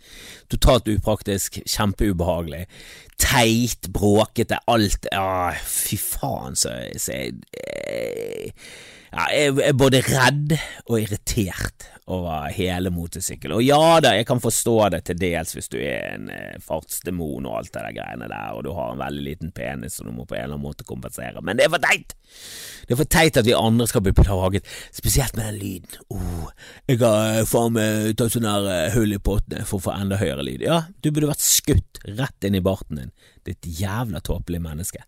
totalt 0.54 0.90
upraktisk, 0.92 1.62
kjempeubehagelig, 1.66 2.66
teit, 3.22 3.90
bråkete, 3.94 4.62
alt, 4.70 5.10
ja, 5.14 5.54
fy 5.64 6.00
faen, 6.02 6.58
så, 6.60 6.76
så 6.98 7.18
jeg, 7.18 7.42
jeg 7.58 8.54
ja, 9.12 9.28
jeg 9.32 9.54
er 9.64 9.78
både 9.78 10.02
redd 10.04 10.58
og 10.88 10.98
irritert 11.00 11.88
over 12.08 12.48
hele 12.56 12.92
motorsykkel. 12.94 13.52
Og 13.58 13.64
ja 13.66 14.00
da, 14.04 14.14
jeg 14.16 14.28
kan 14.30 14.40
forstå 14.44 14.76
det 14.94 15.02
til 15.10 15.20
dels 15.20 15.52
hvis 15.56 15.68
du 15.72 15.78
er 15.82 16.14
en 16.14 16.30
eh, 16.32 16.60
fartsdemon 16.64 17.48
og 17.50 17.58
alt 17.60 17.74
det 17.74 17.84
der 17.84 17.96
greiene 17.98 18.30
der, 18.32 18.54
og 18.56 18.64
du 18.64 18.72
har 18.76 18.94
en 18.94 19.02
veldig 19.02 19.24
liten 19.26 19.52
penis 19.56 20.00
som 20.00 20.08
du 20.08 20.14
må 20.16 20.28
på 20.28 20.38
en 20.38 20.46
eller 20.46 20.56
annen 20.56 20.68
måte 20.68 20.88
kompensere, 20.88 21.44
men 21.44 21.60
det 21.60 21.68
er 21.68 21.74
for 21.74 21.84
teit! 21.84 22.16
Det 22.88 22.96
er 22.96 23.02
for 23.02 23.12
teit 23.12 23.40
at 23.40 23.48
vi 23.48 23.56
andre 23.58 23.88
skal 23.92 24.04
bli 24.06 24.16
plaget, 24.16 24.68
spesielt 24.96 25.36
med 25.36 25.50
den 25.50 25.60
lyden. 25.60 25.98
Oh, 26.14 26.48
jeg 26.88 27.02
har 27.04 27.42
eh, 27.42 27.48
faen 27.50 27.76
meg 27.76 28.14
tatt 28.20 28.36
sånn 28.36 28.48
her 28.48 28.68
uh, 28.68 28.94
hull 28.96 29.16
i 29.16 29.20
pottene 29.20 29.68
for 29.68 29.82
å 29.82 29.88
få 29.90 29.98
enda 29.98 30.20
høyere 30.22 30.46
lyd. 30.48 30.64
Ja, 30.64 30.86
du 31.04 31.12
burde 31.12 31.34
vært 31.34 31.44
skutt 31.44 32.00
rett 32.08 32.48
inn 32.48 32.56
i 32.56 32.64
barten 32.64 33.02
din, 33.02 33.12
ditt 33.48 33.68
jævla 33.68 34.24
tåpelige 34.24 34.64
menneske. 34.64 35.04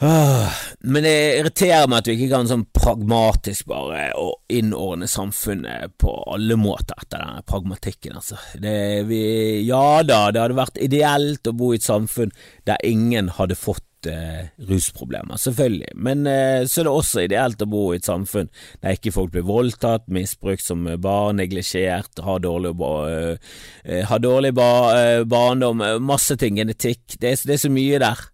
Men 0.00 1.06
det 1.06 1.14
irriterer 1.38 1.86
meg 1.88 2.02
at 2.02 2.08
vi 2.10 2.16
ikke 2.18 2.32
kan 2.32 2.50
sånn 2.50 2.66
pragmatisk 2.74 3.68
bare 3.70 4.08
innordne 4.52 5.06
samfunnet 5.10 5.94
på 6.02 6.16
alle 6.34 6.58
måter 6.58 6.98
etter 6.98 7.22
denne 7.22 7.44
pragmatikken, 7.46 8.18
altså. 8.18 8.38
Det, 8.58 9.04
vi, 9.08 9.22
ja 9.68 10.02
da, 10.06 10.26
det 10.34 10.42
hadde 10.42 10.58
vært 10.58 10.82
ideelt 10.82 11.50
å 11.50 11.56
bo 11.56 11.72
i 11.72 11.80
et 11.80 11.86
samfunn 11.86 12.34
der 12.66 12.82
ingen 12.84 13.30
hadde 13.38 13.56
fått 13.58 14.10
eh, 14.10 14.50
rusproblemer, 14.66 15.38
selvfølgelig, 15.40 15.94
men 15.94 16.26
eh, 16.28 16.66
så 16.66 16.82
er 16.82 16.88
det 16.90 16.96
også 16.98 17.24
ideelt 17.28 17.64
å 17.64 17.70
bo 17.70 17.86
i 17.92 18.02
et 18.02 18.10
samfunn 18.10 18.50
der 18.82 18.98
ikke 18.98 19.14
folk 19.14 19.32
blir 19.36 19.46
voldtatt, 19.48 20.10
misbrukt 20.12 20.66
som 20.66 20.84
barn, 20.98 21.38
neglisjert, 21.38 22.18
har 22.26 22.42
dårlig, 22.44 22.74
eh, 22.82 24.04
har 24.10 24.26
dårlig 24.26 24.52
ba, 24.58 24.70
uh, 24.90 25.24
barndom, 25.28 25.86
masse 26.02 26.36
ting, 26.40 26.58
genetikk, 26.58 27.14
det, 27.14 27.38
det 27.46 27.56
er 27.60 27.66
så 27.68 27.72
mye 27.72 28.02
der 28.02 28.30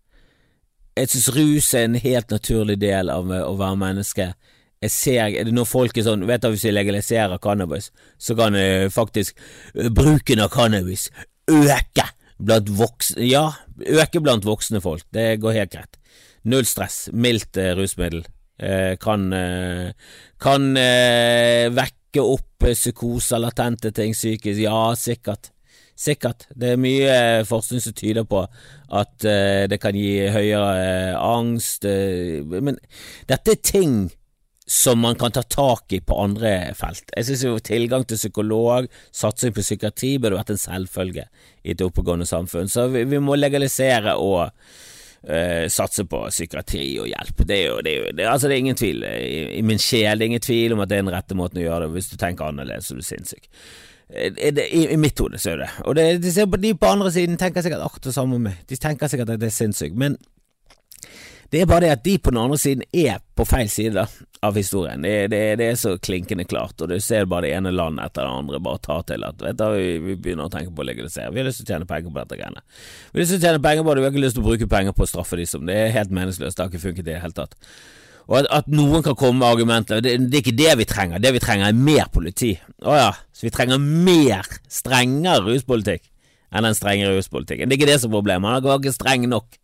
jeg 0.96 1.10
synes 1.10 1.28
rus 1.34 1.74
er 1.74 1.86
en 1.88 1.98
helt 2.00 2.32
naturlig 2.32 2.78
del 2.80 3.10
av 3.12 3.28
å 3.30 3.52
være 3.58 3.78
menneske. 3.80 4.30
Jeg 4.80 4.92
ser, 4.94 5.36
er 5.42 5.50
når 5.52 5.68
folk 5.68 5.98
er 5.98 6.06
sånn, 6.06 6.24
vet 6.28 6.42
du 6.42 6.48
hvis 6.54 6.64
vi 6.66 6.72
legaliserer 6.72 7.40
cannabis, 7.42 7.90
så 8.18 8.36
kan 8.38 8.56
faktisk 8.92 9.36
uh, 9.76 9.90
bruken 9.92 10.40
av 10.40 10.52
cannabis 10.54 11.10
øke 11.50 12.06
blant 12.40 12.70
voksne, 12.72 13.26
ja, 13.28 13.50
øke 13.84 14.22
blant 14.24 14.46
voksne 14.48 14.80
folk, 14.80 15.04
det 15.12 15.42
går 15.42 15.58
helt 15.58 15.74
greit. 15.74 15.98
Null 16.48 16.64
stress, 16.64 17.10
mildt 17.12 17.58
eh, 17.60 17.74
rusmiddel, 17.76 18.22
kan, 19.00 19.22
kan 20.40 20.64
vekke 21.76 22.24
opp 22.24 22.64
psykoser, 22.64 23.40
latente 23.40 23.88
ting 23.96 24.12
psykisk, 24.16 24.60
ja, 24.64 24.92
sikkert. 24.96 25.48
Sikkert. 26.00 26.46
Det 26.56 26.72
er 26.72 26.80
mye 26.80 27.10
eh, 27.12 27.42
forskning 27.48 27.82
som 27.84 27.96
tyder 27.96 28.24
på 28.24 28.40
at 28.40 29.26
uh, 29.28 29.66
det 29.70 29.76
kan 29.82 29.94
gi 29.94 30.30
høyere 30.32 30.70
uh, 31.12 31.18
angst, 31.20 31.84
men 31.84 32.80
dette 33.28 33.52
er 33.52 33.60
ting 33.62 34.08
som 34.70 35.00
man 35.02 35.14
kan 35.18 35.32
ta 35.34 35.42
tak 35.42 35.92
i 35.92 36.00
på 36.00 36.16
andre 36.22 36.72
felt. 36.78 37.10
Jeg 37.16 37.26
synes 37.26 37.42
jo 37.44 37.58
tilgang 37.58 38.04
til 38.06 38.18
psykolog, 38.20 38.86
satsing 39.10 39.52
på 39.54 39.64
psykiatri, 39.64 40.12
burde 40.22 40.38
vært 40.38 40.52
en 40.54 40.62
selvfølge 40.62 41.26
i 41.64 41.74
et 41.74 41.82
oppegående 41.82 42.26
samfunn, 42.28 42.70
så 42.70 42.86
vi, 42.92 43.02
vi 43.10 43.18
må 43.18 43.34
legalisere 43.34 44.14
og 44.14 44.44
uh, 44.46 45.66
satse 45.66 46.06
på 46.06 46.22
psykiatri 46.30 46.86
og 47.02 47.10
hjelp. 47.10 47.44
Det 47.44 47.58
er 47.58 47.66
jo, 47.66 47.76
det 47.82 47.92
er 47.92 48.00
jo 48.00 48.14
det, 48.14 48.28
altså 48.30 48.48
det 48.48 48.56
er 48.56 48.64
ingen 48.64 48.78
tvil 48.78 49.04
i, 49.10 49.44
i, 49.58 49.62
min 49.66 49.82
sjel, 49.82 50.16
det 50.16 50.28
er 50.28 50.32
ingen 50.32 50.48
tvil 50.48 50.76
om 50.76 50.84
at 50.86 50.90
det 50.92 51.00
er 51.00 51.04
den 51.04 51.14
rette 51.18 51.38
måten 51.38 51.60
å 51.60 51.66
gjøre 51.66 51.88
det 51.88 51.96
hvis 51.98 52.12
du 52.14 52.18
tenker 52.22 52.48
annerledes 52.48 52.88
så 52.88 52.96
er 52.96 53.02
du 53.02 53.08
sinnssyk. 53.10 53.50
I, 54.10 54.50
i, 54.50 54.82
I, 54.90 54.96
mitt 54.98 55.18
hode 55.22 55.38
så 55.38 55.52
er 55.52 55.64
det 55.64 55.70
og 55.86 55.94
det. 55.94 56.06
De, 56.24 56.46
de 56.62 56.74
på 56.74 56.90
andre 56.90 57.12
siden 57.14 57.38
tenker 57.38 57.62
sikkert 57.62 57.84
akkurat 57.86 58.10
det 58.10 58.14
samme 58.16 58.38
om 58.38 58.48
meg. 58.48 58.62
De 58.66 58.78
tenker 58.80 59.10
sikkert 59.10 59.36
at 59.36 59.42
det 59.42 59.50
er 59.50 59.54
sinnssykt, 59.54 59.98
men 59.98 60.16
det 61.50 61.62
er 61.62 61.66
bare 61.66 61.88
det 61.88 61.94
at 61.96 62.02
de 62.04 62.18
på 62.22 62.30
den 62.30 62.38
andre 62.38 62.58
siden 62.62 62.82
er 62.94 63.18
på 63.34 63.44
feil 63.48 63.70
side 63.70 64.04
av 64.46 64.56
historien. 64.56 65.02
Det, 65.02 65.14
det, 65.32 65.40
det, 65.58 65.66
er 65.66 65.78
så 65.78 65.96
klinkende 65.98 66.46
klart, 66.46 66.78
og 66.80 66.92
du 66.92 67.00
ser 67.02 67.26
bare 67.26 67.48
det 67.48 67.54
ene 67.56 67.72
landet 67.74 68.06
etter 68.06 68.22
det 68.22 68.36
andre 68.38 68.60
bare 68.62 68.82
ta 68.84 69.00
til 69.08 69.26
at 69.26 69.42
vet 69.42 69.58
du, 69.58 69.64
vi, 69.74 69.88
vi 70.04 70.14
begynner 70.14 70.46
å 70.46 70.52
tenke 70.52 70.70
på 70.74 70.84
å 70.84 70.86
legalisere. 70.86 71.32
Vi 71.34 71.42
har 71.42 71.48
lyst 71.48 71.62
til 71.62 71.66
å 71.66 71.72
tjene 71.74 71.88
penger 71.90 72.14
på 72.14 72.22
dette 72.22 72.38
greiene. 72.38 72.62
Vi 73.10 73.18
har 73.18 73.24
lyst 73.24 73.34
til 73.34 73.42
å 73.42 73.46
tjene 73.48 73.62
penger 73.66 73.86
på 73.86 73.94
det, 73.94 74.02
vi 74.04 74.08
har 74.08 74.14
ikke 74.14 74.26
lyst 74.26 74.38
til 74.38 74.44
å 74.44 74.50
bruke 74.50 74.70
penger 74.76 74.96
på 74.96 75.06
å 75.06 75.10
straffe 75.10 75.40
de 75.40 75.48
som 75.50 75.66
Det 75.66 75.80
er 75.80 75.96
helt 75.98 76.14
meningsløst, 76.14 76.56
det 76.56 76.64
har 76.64 76.70
ikke 76.70 76.84
funket 76.86 77.02
i 77.02 77.08
det 77.10 77.18
hele 77.24 77.36
tatt. 77.42 77.58
Og 78.30 78.36
at, 78.38 78.46
at, 78.54 78.68
noen 78.70 79.02
kan 79.02 79.16
komme 79.18 79.40
med 79.40 79.48
argumenter 79.48 80.02
det, 80.04 80.14
det, 80.30 80.38
er 80.38 80.44
ikke 80.44 80.58
det 80.58 80.74
vi 80.78 80.86
trenger. 80.86 81.22
Det 81.22 81.32
vi 81.34 81.42
trenger, 81.42 81.66
er 81.66 81.84
mer 81.88 82.06
politi. 82.14 82.52
Å 82.86 82.94
ja, 82.94 83.10
så 83.34 83.48
vi 83.48 83.52
trenger 83.54 83.82
mer, 83.82 84.46
strengere 84.70 85.42
ruspolitikk 85.48 86.06
enn 86.50 86.66
den 86.66 86.74
strenge 86.74 87.10
ruspolitikken. 87.10 87.70
Det 87.70 87.76
er 87.76 87.78
ikke 87.78 87.90
det 87.92 88.00
som 88.02 88.10
er 88.10 88.18
problemet. 88.18 88.50
Han 88.50 88.64
er 88.66 88.80
ikke 88.80 88.94
streng 88.94 89.26
nok. 89.30 89.58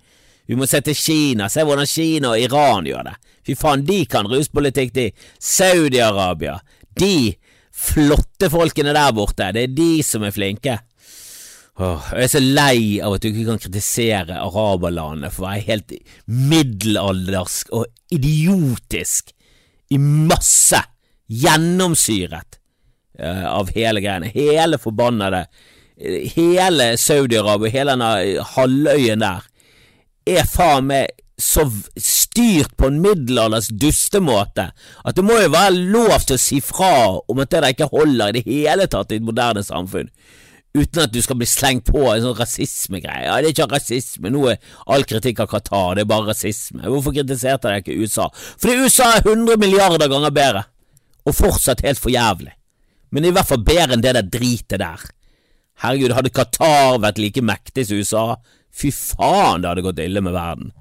Vi 0.47 0.59
må 0.59 0.69
se 0.71 0.79
til 0.87 0.95
Kina, 0.95 1.49
se 1.51 1.65
hvordan 1.67 1.89
Kina 1.91 2.31
og 2.35 2.43
Iran 2.43 2.87
gjør 2.87 3.09
det. 3.09 3.17
Fy 3.47 3.57
faen, 3.59 3.83
de 3.87 3.99
kan 4.11 4.29
ruspolitikk, 4.31 4.93
de. 4.95 5.07
Saudi-Arabia. 5.43 6.61
De 6.99 7.35
flotte 7.75 8.51
folkene 8.51 8.95
der 8.95 9.15
borte, 9.15 9.51
det 9.55 9.67
er 9.67 9.75
de 9.75 9.91
som 10.07 10.25
er 10.27 10.35
flinke. 10.35 10.79
Åh, 11.77 12.07
jeg 12.17 12.25
er 12.25 12.31
så 12.33 12.41
lei 12.41 12.79
av 13.05 13.19
at 13.19 13.25
du 13.25 13.29
ikke 13.29 13.51
kan 13.51 13.61
kritisere 13.61 14.39
araberlandet 14.41 15.35
for 15.35 15.45
å 15.45 15.51
være 15.51 15.67
helt 15.67 15.93
middelaldersk 16.25 17.73
og 17.77 17.85
idiotisk 18.17 19.35
i 19.93 19.99
masse, 20.01 20.81
gjennomsyret 21.27 22.59
uh, 23.21 23.45
av 23.51 23.73
hele 23.75 24.01
greiene. 24.01 24.31
Hele 24.33 24.79
forbannede 24.79 25.47
Hele 25.97 26.91
Saudi-Arabia, 27.01 27.71
hele 27.73 27.95
denne 27.95 28.43
halvøyen 28.53 29.23
der 29.23 29.47
er 30.29 30.45
faen 30.45 30.91
meg 30.91 31.23
så 31.41 31.65
styrt 32.01 32.75
på 32.77 32.91
en 32.91 32.99
middelalders 33.01 33.71
dustemåte 33.73 34.67
at 34.73 35.17
det 35.17 35.25
må 35.25 35.39
jo 35.41 35.53
være 35.53 35.73
lov 35.93 36.25
til 36.25 36.37
å 36.37 36.41
si 36.41 36.61
fra 36.65 36.91
om 37.17 37.41
at 37.41 37.53
det 37.53 37.63
der 37.63 37.75
ikke 37.75 37.91
holder 37.93 38.29
i 38.29 38.37
det 38.39 38.45
hele 38.45 38.89
tatt 38.93 39.13
i 39.13 39.19
et 39.21 39.25
moderne 39.25 39.65
samfunn, 39.65 40.09
uten 40.77 41.03
at 41.03 41.13
du 41.15 41.19
skal 41.25 41.39
bli 41.41 41.49
slengt 41.49 41.89
på 41.89 42.03
en 42.11 42.23
sånn 42.25 42.37
rasismegreie. 42.39 43.25
Ja, 43.27 43.39
det 43.41 43.51
er 43.51 43.55
ikke 43.55 43.69
rasisme, 43.73 44.31
nå 44.33 44.45
er 44.53 44.61
all 44.93 45.07
kritikk 45.09 45.43
av 45.45 45.51
Qatar, 45.51 45.97
det 45.97 46.05
er 46.05 46.11
bare 46.13 46.31
rasisme. 46.31 46.85
Hvorfor 46.85 47.17
kritiserte 47.17 47.71
dere 47.71 47.83
ikke 47.83 47.97
USA? 48.03 48.29
Fordi 48.35 48.79
USA 48.85 49.11
er 49.17 49.27
100 49.27 49.61
milliarder 49.63 50.11
ganger 50.13 50.35
bedre, 50.37 50.65
og 51.27 51.37
fortsatt 51.37 51.85
helt 51.87 52.03
for 52.03 52.15
jævlig. 52.15 52.55
Men 53.15 53.27
i 53.27 53.33
hvert 53.35 53.49
fall 53.49 53.65
bedre 53.65 53.97
enn 53.97 54.05
det 54.05 54.17
der 54.19 54.29
dritet 54.29 54.81
der. 54.83 55.03
Herregud, 55.83 56.15
hadde 56.17 56.33
Qatar 56.35 57.01
vært 57.05 57.21
like 57.21 57.43
mektig 57.45 57.89
som 57.89 58.01
USA, 58.01 58.27
Fy 58.77 58.91
faen, 58.93 59.63
det 59.63 59.71
hadde 59.71 59.85
gått 59.87 60.01
ille 60.05 60.21
med 60.21 60.35
verden. 60.37 60.73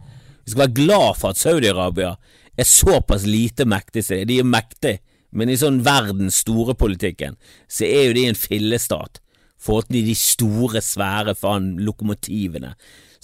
Vi 0.43 0.51
skal 0.51 0.65
være 0.65 0.77
glad 0.81 1.19
for 1.19 1.31
at 1.31 1.39
Saudi-Arabia 1.39 2.15
er 2.59 2.67
såpass 2.67 3.23
lite 3.27 3.65
mektig. 3.67 4.03
De 4.27 4.39
er 4.41 4.47
mektige, 4.47 4.99
men 5.31 5.51
i 5.51 5.57
sånn 5.59 5.81
verdens 5.83 6.41
store 6.43 6.75
politikken 6.79 7.37
så 7.71 7.87
er 7.87 8.09
jo 8.09 8.17
de 8.17 8.25
en 8.29 8.39
fillestat 8.39 9.21
forhold 9.65 9.89
til 9.89 10.05
de 10.05 10.15
store, 10.15 10.81
svære 10.81 11.35
faen 11.37 11.75
lokomotivene 11.81 12.75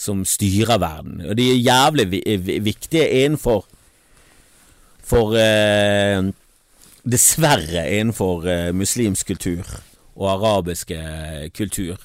som 0.01 0.25
styrer 0.25 0.81
verden. 0.81 1.21
Og 1.29 1.37
de 1.37 1.51
er 1.51 1.61
jævlig 1.61 2.07
viktige 2.65 3.07
innenfor 3.23 3.67
for 5.05 5.35
eh, 5.37 6.31
Dessverre 7.01 7.87
innenfor 7.89 8.45
eh, 8.45 8.69
muslimsk 8.77 9.33
kultur 9.33 9.65
og 10.15 10.27
arabisk 10.35 10.91
eh, 10.93 11.49
kultur 11.53 11.97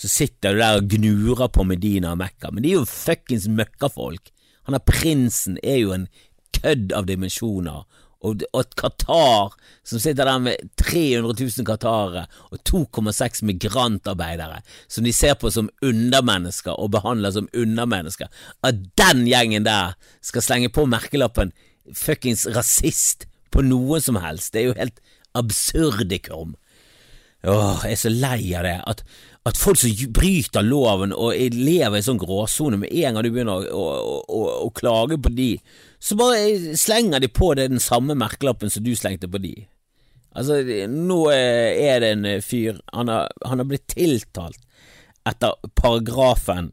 så 0.00 0.08
sitter 0.08 0.54
du 0.54 0.62
der 0.62 0.78
og 0.78 0.88
gnurer 0.88 1.50
på 1.52 1.64
Medina 1.68 2.14
og 2.14 2.20
Mekka, 2.22 2.48
men 2.52 2.64
de 2.64 2.70
er 2.72 2.78
jo 2.78 2.88
fuckings 2.88 3.50
møkkafolk. 3.52 4.30
Han 4.64 4.76
er 4.76 4.84
prinsen 4.86 5.58
er 5.60 5.76
jo 5.82 5.92
en 5.92 6.06
kødd 6.56 6.94
av 6.96 7.04
dimensjoner, 7.10 7.82
og, 8.20 8.42
at 8.54 8.74
Qatar, 8.76 9.54
som 9.86 10.00
sitter 10.02 10.28
der 10.28 10.42
med 10.44 10.70
300 10.76 11.34
000 11.40 11.66
qatarere 11.66 12.26
og 12.52 12.60
2,6 12.68 13.44
migrantarbeidere, 13.48 14.60
som 14.88 15.04
de 15.04 15.12
ser 15.16 15.38
på 15.40 15.50
som 15.50 15.70
undermennesker 15.82 16.76
og 16.76 16.92
behandler 16.92 17.32
som 17.36 17.48
undermennesker, 17.56 18.28
at 18.62 18.84
den 19.00 19.24
gjengen 19.28 19.64
der 19.64 19.96
skal 20.20 20.44
slenge 20.44 20.72
på 20.72 20.84
merkelappen 20.90 21.54
fuckings 21.96 22.46
rasist 22.54 23.26
på 23.50 23.64
noen 23.66 24.04
som 24.04 24.20
helst, 24.20 24.52
det 24.52 24.62
er 24.62 24.68
jo 24.68 24.78
helt 24.78 25.00
absurdikum. 25.34 26.56
Åh, 27.48 27.86
jeg 27.88 27.96
er 27.96 28.00
så 28.02 28.12
lei 28.12 28.52
av 28.52 28.66
det, 28.68 28.78
at 28.84 29.04
at 29.48 29.56
folk 29.56 29.78
som 29.80 30.12
bryter 30.12 30.64
loven 30.66 31.14
og 31.16 31.32
lever 31.54 32.00
i 32.00 32.04
sånn 32.04 32.20
gråsone, 32.20 32.76
med 32.82 32.92
en 32.92 33.16
gang 33.16 33.24
du 33.24 33.30
begynner 33.32 33.64
å, 33.72 33.84
å, 33.96 34.18
å, 34.20 34.40
å, 34.66 34.68
klage 34.76 35.16
på 35.16 35.32
de, 35.32 35.54
så 36.00 36.16
bare 36.16 36.76
slenger 36.80 37.20
de 37.20 37.28
på 37.28 37.52
det 37.54 37.68
den 37.68 37.82
samme 37.82 38.16
merkelappen 38.16 38.72
som 38.72 38.84
du 38.84 38.94
slengte 38.96 39.28
på 39.28 39.40
de. 39.42 39.54
Altså, 40.30 40.60
nå 40.88 41.20
er 41.34 42.00
det 42.00 42.10
en 42.14 42.26
fyr, 42.44 42.78
han 42.94 43.10
har, 43.10 43.28
han 43.44 43.60
har 43.60 43.68
blitt 43.68 43.88
tiltalt 43.92 44.60
etter 45.28 45.58
paragrafen, 45.76 46.70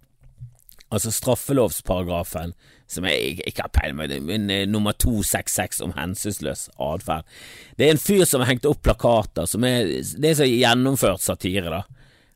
altså 0.87 1.11
straffelovsparagrafen, 1.11 2.53
som 2.87 3.07
jeg 3.09 3.41
ikke 3.49 3.65
har 3.65 3.73
peiling 3.75 3.99
på, 3.99 4.21
men 4.29 4.47
nummer 4.71 4.95
266 4.95 5.81
om 5.83 5.91
hensynsløs 5.97 6.69
atferd. 6.79 7.27
Det 7.75 7.89
er 7.89 7.97
en 7.97 7.99
fyr 7.99 8.23
som 8.29 8.45
har 8.45 8.53
hengt 8.53 8.69
opp 8.69 8.85
plakater, 8.85 9.49
som 9.49 9.65
er, 9.67 9.89
det 10.15 10.31
er 10.31 10.39
så 10.39 10.47
gjennomført 10.47 11.25
satire, 11.25 11.67
da 11.73 11.83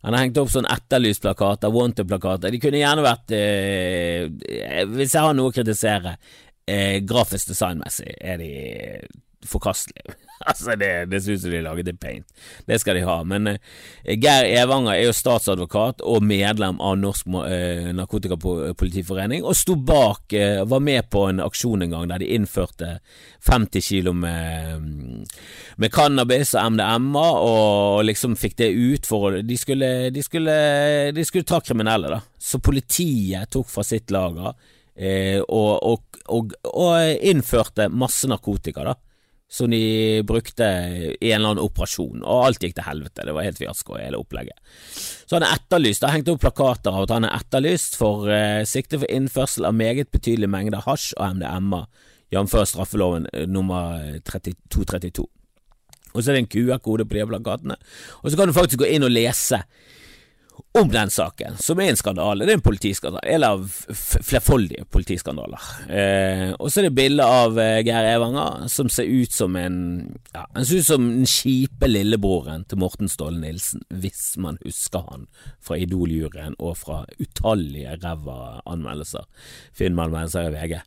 han 0.01 0.15
har 0.15 0.23
hengt 0.25 0.39
opp 0.41 0.49
sånn 0.49 0.65
etterlysplakater, 0.65 1.69
wanted-plakater. 1.69 2.49
De 2.49 2.59
kunne 2.61 2.79
gjerne 2.81 3.03
vært 3.05 3.33
eh, 3.37 4.23
Hvis 4.89 5.13
jeg 5.13 5.21
har 5.21 5.35
noe 5.37 5.51
å 5.51 5.53
kritisere, 5.53 6.15
eh, 6.71 6.97
grafisk 7.07 7.51
designmessig 7.51 8.15
er 8.17 8.41
de 8.41 8.51
forkastelige. 9.47 10.15
altså, 10.49 10.75
det, 10.75 11.05
det 11.11 11.21
ser 11.23 11.37
ut 11.37 11.45
de 11.51 11.61
laget 11.63 11.89
i 11.91 11.93
paint. 11.97 12.25
Det 12.67 12.79
skal 12.81 12.97
de 12.97 13.03
ha. 13.05 13.17
Men 13.27 13.47
eh, 13.53 13.59
Geir 14.17 14.47
Evanger 14.61 14.95
er 14.95 15.05
jo 15.07 15.15
statsadvokat 15.15 16.03
og 16.05 16.23
medlem 16.25 16.79
av 16.81 16.97
Norsk 17.01 17.29
eh, 17.45 17.91
Narkotikapolitiforening, 17.97 19.45
og 19.45 19.57
sto 19.57 19.75
bak, 19.75 20.33
eh, 20.33 20.61
var 20.67 20.83
med 20.83 21.09
på 21.13 21.27
en 21.29 21.43
aksjon 21.43 21.85
en 21.85 21.95
gang 21.95 22.09
der 22.11 22.23
de 22.23 22.31
innførte 22.35 22.95
50 23.47 23.85
kilo 23.85 24.13
med, 24.17 24.85
med 25.81 25.93
cannabis 25.93 26.53
og 26.55 26.75
MDMA, 26.75 27.27
og 27.45 28.03
liksom 28.07 28.37
fikk 28.39 28.59
det 28.61 28.71
ut 28.73 29.09
for 29.09 29.41
de 29.45 29.57
skulle, 29.57 30.11
de 30.13 30.25
skulle, 30.25 30.59
de 31.15 31.25
skulle 31.27 31.47
ta 31.47 31.61
kriminelle, 31.63 32.11
da. 32.17 32.21
Så 32.41 32.61
politiet 32.61 33.51
tok 33.53 33.69
fra 33.69 33.83
sitt 33.85 34.11
lager 34.13 34.53
eh, 34.95 35.39
og, 35.41 35.73
og, 35.83 36.10
og, 36.31 36.55
og 36.71 37.23
innførte 37.27 37.89
masse 37.91 38.29
narkotika, 38.31 38.85
da 38.87 38.97
som 39.51 39.67
de 39.71 40.23
brukte 40.23 40.63
i 40.63 41.31
en 41.31 41.41
eller 41.41 41.49
annen 41.49 41.65
operasjon, 41.65 42.21
og 42.23 42.45
alt 42.45 42.63
gikk 42.63 42.77
til 42.77 42.85
helvete. 42.87 43.25
Det 43.27 43.33
var 43.35 43.43
helt 43.43 43.59
fiasko 43.59 43.97
hele 43.99 44.19
opplegget. 44.21 44.55
Så 45.27 45.35
han 45.35 45.43
er 45.43 45.57
etterlyst. 45.57 45.99
Det 45.99 46.07
har 46.07 46.15
hengt 46.15 46.31
opp 46.31 46.39
plakater 46.45 46.95
av 46.95 47.03
at 47.03 47.13
han 47.17 47.27
er 47.27 47.35
etterlyst 47.35 47.97
for 47.99 48.31
eh, 48.31 48.63
sikte 48.69 49.01
for 49.01 49.11
innførsel 49.11 49.67
av 49.67 49.75
meget 49.75 50.07
betydelig 50.15 50.47
mengder 50.53 50.85
hasj 50.85 51.11
og 51.17 51.35
MDMA, 51.35 51.81
jf. 52.31 52.55
straffeloven 52.71 53.27
eh, 53.33 53.43
nummer 53.43 53.99
232. 54.23 55.27
Og 56.15 56.23
så 56.23 56.31
er 56.31 56.37
det 56.37 56.45
en 56.45 56.51
QR-kode 56.55 57.09
på 57.09 57.19
de 57.19 57.27
plakatene, 57.27 57.75
og 58.23 58.31
så 58.31 58.39
kan 58.39 58.47
du 58.47 58.55
faktisk 58.55 58.85
gå 58.85 58.87
inn 58.95 59.03
og 59.07 59.11
lese 59.11 59.59
om 60.77 60.89
den 60.91 61.09
saken, 61.11 61.57
som 61.59 61.79
er 61.79 61.91
en 61.91 61.99
skandale. 61.99 62.45
Det 62.45 62.53
er 62.53 62.59
en 62.59 62.63
politiskandale, 62.63 63.23
eller 63.35 63.63
flerfoldige 63.65 64.85
politiskandaler. 64.91 65.67
Eh, 65.89 66.45
og 66.55 66.71
så 66.71 66.81
er 66.81 66.87
det 66.87 66.95
bilde 66.95 67.25
av 67.27 67.59
eh, 67.59 67.81
Geir 67.85 68.07
Evanger 68.13 68.67
som 68.71 68.89
ser 68.91 69.09
ut 69.09 69.35
som 69.35 69.55
en 69.59 69.77
ja, 70.31 70.45
Han 70.55 70.65
ser 70.67 70.81
ut 70.81 70.87
som 70.87 71.07
den 71.09 71.29
kjipe 71.29 71.89
lillebroren 71.89 72.65
til 72.69 72.81
Morten 72.81 73.11
Ståle 73.11 73.41
Nilsen, 73.41 73.83
hvis 73.91 74.35
man 74.41 74.59
husker 74.63 75.05
han 75.11 75.27
fra 75.63 75.79
Idol-juryen 75.81 76.55
og 76.59 76.77
fra 76.81 77.03
utallige 77.19 77.97
ræva 78.01 78.61
anmeldelser, 78.65 79.27
filmanmeldelser 79.77 80.49
i 80.49 80.55
VG. 80.55 80.79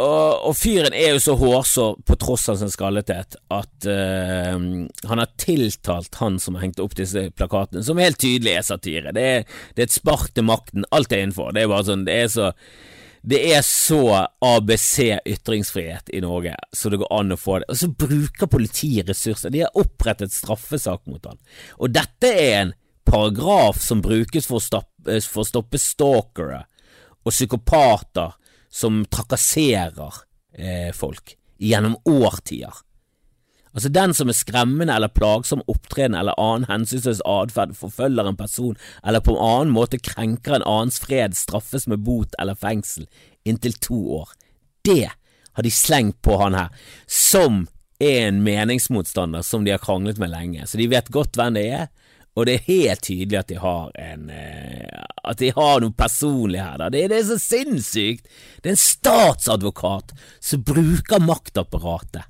Og, 0.00 0.46
og, 0.48 0.54
fyren 0.56 0.94
er 0.96 1.12
jo 1.12 1.20
så 1.20 1.34
hårsår, 1.36 1.98
på 2.08 2.16
tross 2.20 2.48
av 2.48 2.56
sin 2.60 2.72
skallethet, 2.72 3.36
at 3.52 3.88
uh, 3.88 4.56
han 4.56 5.22
har 5.22 5.34
tiltalt 5.40 6.16
han 6.22 6.38
som 6.40 6.56
har 6.56 6.66
hengt 6.66 6.80
opp 6.82 6.96
disse 6.96 7.26
plakatene, 7.36 7.84
som 7.84 8.00
helt 8.00 8.20
tydelig 8.22 8.56
er 8.56 8.64
satire. 8.66 9.12
Det 9.12 9.26
er, 9.34 9.44
det 9.76 9.84
er 9.84 9.90
et 9.90 10.00
spark 10.00 10.32
til 10.32 10.48
makten. 10.48 10.88
Alt 10.96 11.12
er 11.12 11.26
innenfor. 11.26 11.52
Det 11.52 11.64
er 11.64 11.70
bare 11.72 11.88
sånn, 11.90 12.08
det 12.08 12.18
er 12.24 12.32
så 12.32 12.50
det 13.22 13.38
er 13.54 13.60
så 13.62 14.26
ABC 14.42 15.20
ytringsfrihet 15.30 16.08
i 16.10 16.18
Norge 16.24 16.56
så 16.74 16.90
det 16.90 16.98
går 16.98 17.12
an 17.14 17.36
å 17.36 17.38
få 17.38 17.60
det. 17.62 17.68
Og 17.70 17.78
så 17.78 17.88
bruker 17.94 18.50
politiet 18.50 19.12
ressurser. 19.12 19.52
De 19.54 19.62
har 19.62 19.78
opprettet 19.78 20.34
straffesak 20.34 21.04
mot 21.06 21.28
han. 21.30 21.38
Og 21.78 21.94
dette 21.94 22.32
er 22.32 22.56
en 22.56 22.72
paragraf 23.06 23.78
som 23.82 24.02
brukes 24.02 24.48
for 24.50 24.58
å 24.58 24.64
stoppe, 24.64 25.20
for 25.22 25.44
å 25.44 25.46
stoppe 25.46 25.78
stalkere 25.78 26.64
og 27.22 27.30
psykopater 27.30 28.34
som 28.72 29.02
trakasserer 29.12 30.22
eh, 30.56 30.90
folk 30.96 31.36
gjennom 31.62 31.98
årtier. 32.08 32.72
Altså 33.72 33.88
Den 33.88 34.12
som 34.14 34.28
er 34.28 34.36
skremmende 34.36 34.94
eller 34.94 35.12
plagsom 35.12 35.62
opptreden 35.70 36.16
eller 36.18 36.36
annen 36.40 36.68
hensynsløs 36.68 37.22
atferd 37.28 37.72
forfølger 37.76 38.28
en 38.28 38.36
person 38.36 38.76
eller 39.00 39.24
på 39.24 39.32
en 39.32 39.44
annen 39.46 39.72
måte 39.72 40.00
krenker 40.00 40.58
en 40.58 40.66
annens 40.68 41.00
fred, 41.00 41.36
straffes 41.36 41.88
med 41.88 42.04
bot 42.04 42.36
eller 42.40 42.58
fengsel 42.58 43.08
inntil 43.48 43.76
to 43.80 44.00
år. 44.20 44.34
Det 44.84 45.08
har 45.52 45.64
de 45.64 45.72
slengt 45.72 46.20
på 46.24 46.36
han 46.40 46.56
her, 46.56 46.68
som 47.06 47.66
er 48.02 48.28
en 48.28 48.42
meningsmotstander 48.44 49.44
som 49.46 49.64
de 49.64 49.72
har 49.72 49.82
kranglet 49.82 50.20
med 50.20 50.32
lenge, 50.32 50.66
så 50.66 50.80
de 50.80 50.90
vet 50.90 51.12
godt 51.12 51.36
hvem 51.38 51.56
det 51.56 51.66
er, 51.72 51.88
og 52.32 52.46
det 52.48 52.54
er 52.54 52.68
helt 52.68 53.02
tydelig 53.04 53.38
at 53.42 53.50
de 53.50 53.58
har 53.60 53.90
en 54.00 54.30
eh, 54.32 55.00
At 55.22 55.38
de 55.38 55.50
har 55.52 55.82
noe 55.82 55.94
personlig 55.94 56.62
her, 56.62 56.78
da. 56.80 56.88
Det, 56.90 57.04
det 57.12 57.18
er 57.20 57.26
så 57.28 57.38
sinnssykt! 57.38 58.28
Det 58.62 58.70
er 58.70 58.76
en 58.76 58.80
statsadvokat 58.80 60.14
som 60.40 60.64
bruker 60.66 61.22
maktapparatet 61.22 62.24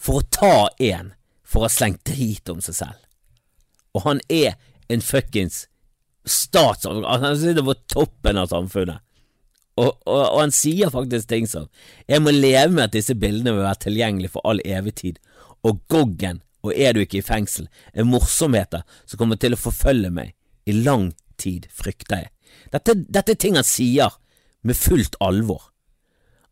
for 0.00 0.20
å 0.20 0.28
ta 0.32 0.68
en 0.80 1.12
for 1.44 1.62
å 1.62 1.66
ha 1.66 1.72
slengt 1.72 2.04
drit 2.08 2.48
om 2.52 2.62
seg 2.64 2.78
selv. 2.78 3.00
Og 3.94 4.06
han 4.06 4.22
er 4.32 4.54
en 4.92 5.04
fuckings 5.04 5.64
statsadvokat. 6.24 7.26
Han 7.26 7.36
sitter 7.40 7.66
på 7.66 7.76
toppen 7.92 8.40
av 8.40 8.48
samfunnet. 8.52 9.02
Og, 9.74 9.90
og, 10.06 10.20
og, 10.20 10.38
han 10.38 10.52
sier 10.54 10.92
faktisk 10.94 11.26
ting 11.32 11.48
som 11.50 11.64
Jeg 12.06 12.22
må 12.22 12.30
leve 12.30 12.70
med 12.76 12.84
at 12.84 12.92
disse 12.94 13.16
bildene 13.18 13.56
vil 13.56 13.64
være 13.64 13.80
tilgjengelige 13.88 14.30
for 14.36 14.46
all 14.46 14.62
evig 14.62 14.94
tid, 15.00 15.16
og 15.66 15.80
Goggen 15.90 16.43
og 16.64 16.72
er 16.72 16.94
du 16.96 17.02
ikke 17.04 17.20
i 17.20 17.26
fengsel, 17.26 17.68
er 17.92 18.08
morsomheter 18.08 18.82
som 19.04 19.20
kommer 19.20 19.40
til 19.40 19.56
å 19.56 19.60
forfølge 19.60 20.10
meg 20.14 20.32
i 20.64 20.76
lang 20.76 21.10
tid, 21.40 21.68
frykter 21.72 22.24
jeg. 22.24 22.32
Dette, 22.72 22.96
dette 22.96 23.34
er 23.34 23.40
ting 23.40 23.58
han 23.58 23.66
sier 23.66 24.16
med 24.64 24.78
fullt 24.78 25.18
alvor. 25.22 25.70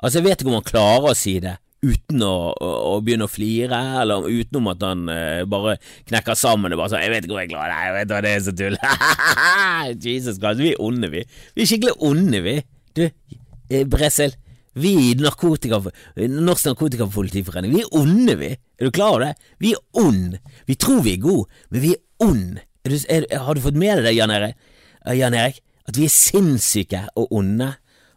Altså, 0.02 0.19
jeg 0.19 0.26
vet 0.26 0.42
ikke 0.42 0.52
om 0.52 0.59
han 0.59 0.69
klarer 0.69 1.12
å 1.12 1.19
si 1.19 1.38
det 1.42 1.57
uten 1.83 2.23
å, 2.23 2.35
å, 2.54 2.69
å 2.92 2.99
begynne 3.02 3.26
å 3.26 3.31
flire, 3.31 3.78
eller 4.02 4.28
utenom 4.31 4.69
at 4.71 4.85
han 4.87 5.09
uh, 5.11 5.42
bare 5.50 5.78
knekker 6.11 6.38
sammen 6.38 6.75
og 6.75 6.78
bare 6.78 6.92
sånn 6.92 7.02
'Jeg 7.02 7.14
vet 7.14 7.26
ikke 7.26 7.35
hvor 7.35 7.42
jeg 7.42 7.50
er 7.50 7.54
glad 7.57 7.73
Nei, 7.73 7.81
jeg 7.88 7.95
vet 7.97 8.12
hva 8.12 8.21
det 8.23 8.33
er 8.33 8.45
så 8.47 8.54
tull'. 8.61 8.78
Jesus 10.07 10.38
Christ, 10.38 10.62
vi 10.62 10.75
er 10.75 10.83
onde, 10.83 11.11
vi. 11.11 11.25
Vi 11.57 11.64
er 11.64 11.71
skikkelig 11.73 11.97
onde, 12.07 12.42
vi. 12.45 12.57
Du, 12.95 13.02
eh, 13.09 13.83
Bresel, 13.88 14.37
vi 14.75 14.93
i 15.11 15.14
Norsk 15.19 15.45
Narkotikapolitiforening, 16.69 17.75
vi 17.75 17.83
er 17.83 17.97
onde, 17.99 18.37
vi. 18.41 18.52
Er 18.57 18.88
du 18.88 18.95
klar 18.95 19.17
over 19.17 19.26
det? 19.26 19.35
Vi 19.61 19.75
er 19.76 20.00
onde. 20.00 20.41
Vi 20.67 20.76
tror 20.81 21.02
vi 21.05 21.17
er 21.17 21.25
gode, 21.25 21.62
men 21.71 21.85
vi 21.85 21.95
er 21.95 22.00
onde. 22.25 22.64
har 23.37 23.55
du 23.55 23.61
fått 23.61 23.79
med 23.79 23.99
deg 23.99 24.09
det, 24.09 24.17
Jan 24.17 24.31
Erik? 24.31 24.57
Jan 25.19 25.35
Erik? 25.35 25.61
At 25.88 25.99
vi 25.99 26.07
er 26.07 26.14
sinnssyke 26.14 27.07
og 27.19 27.33
onde? 27.35 27.73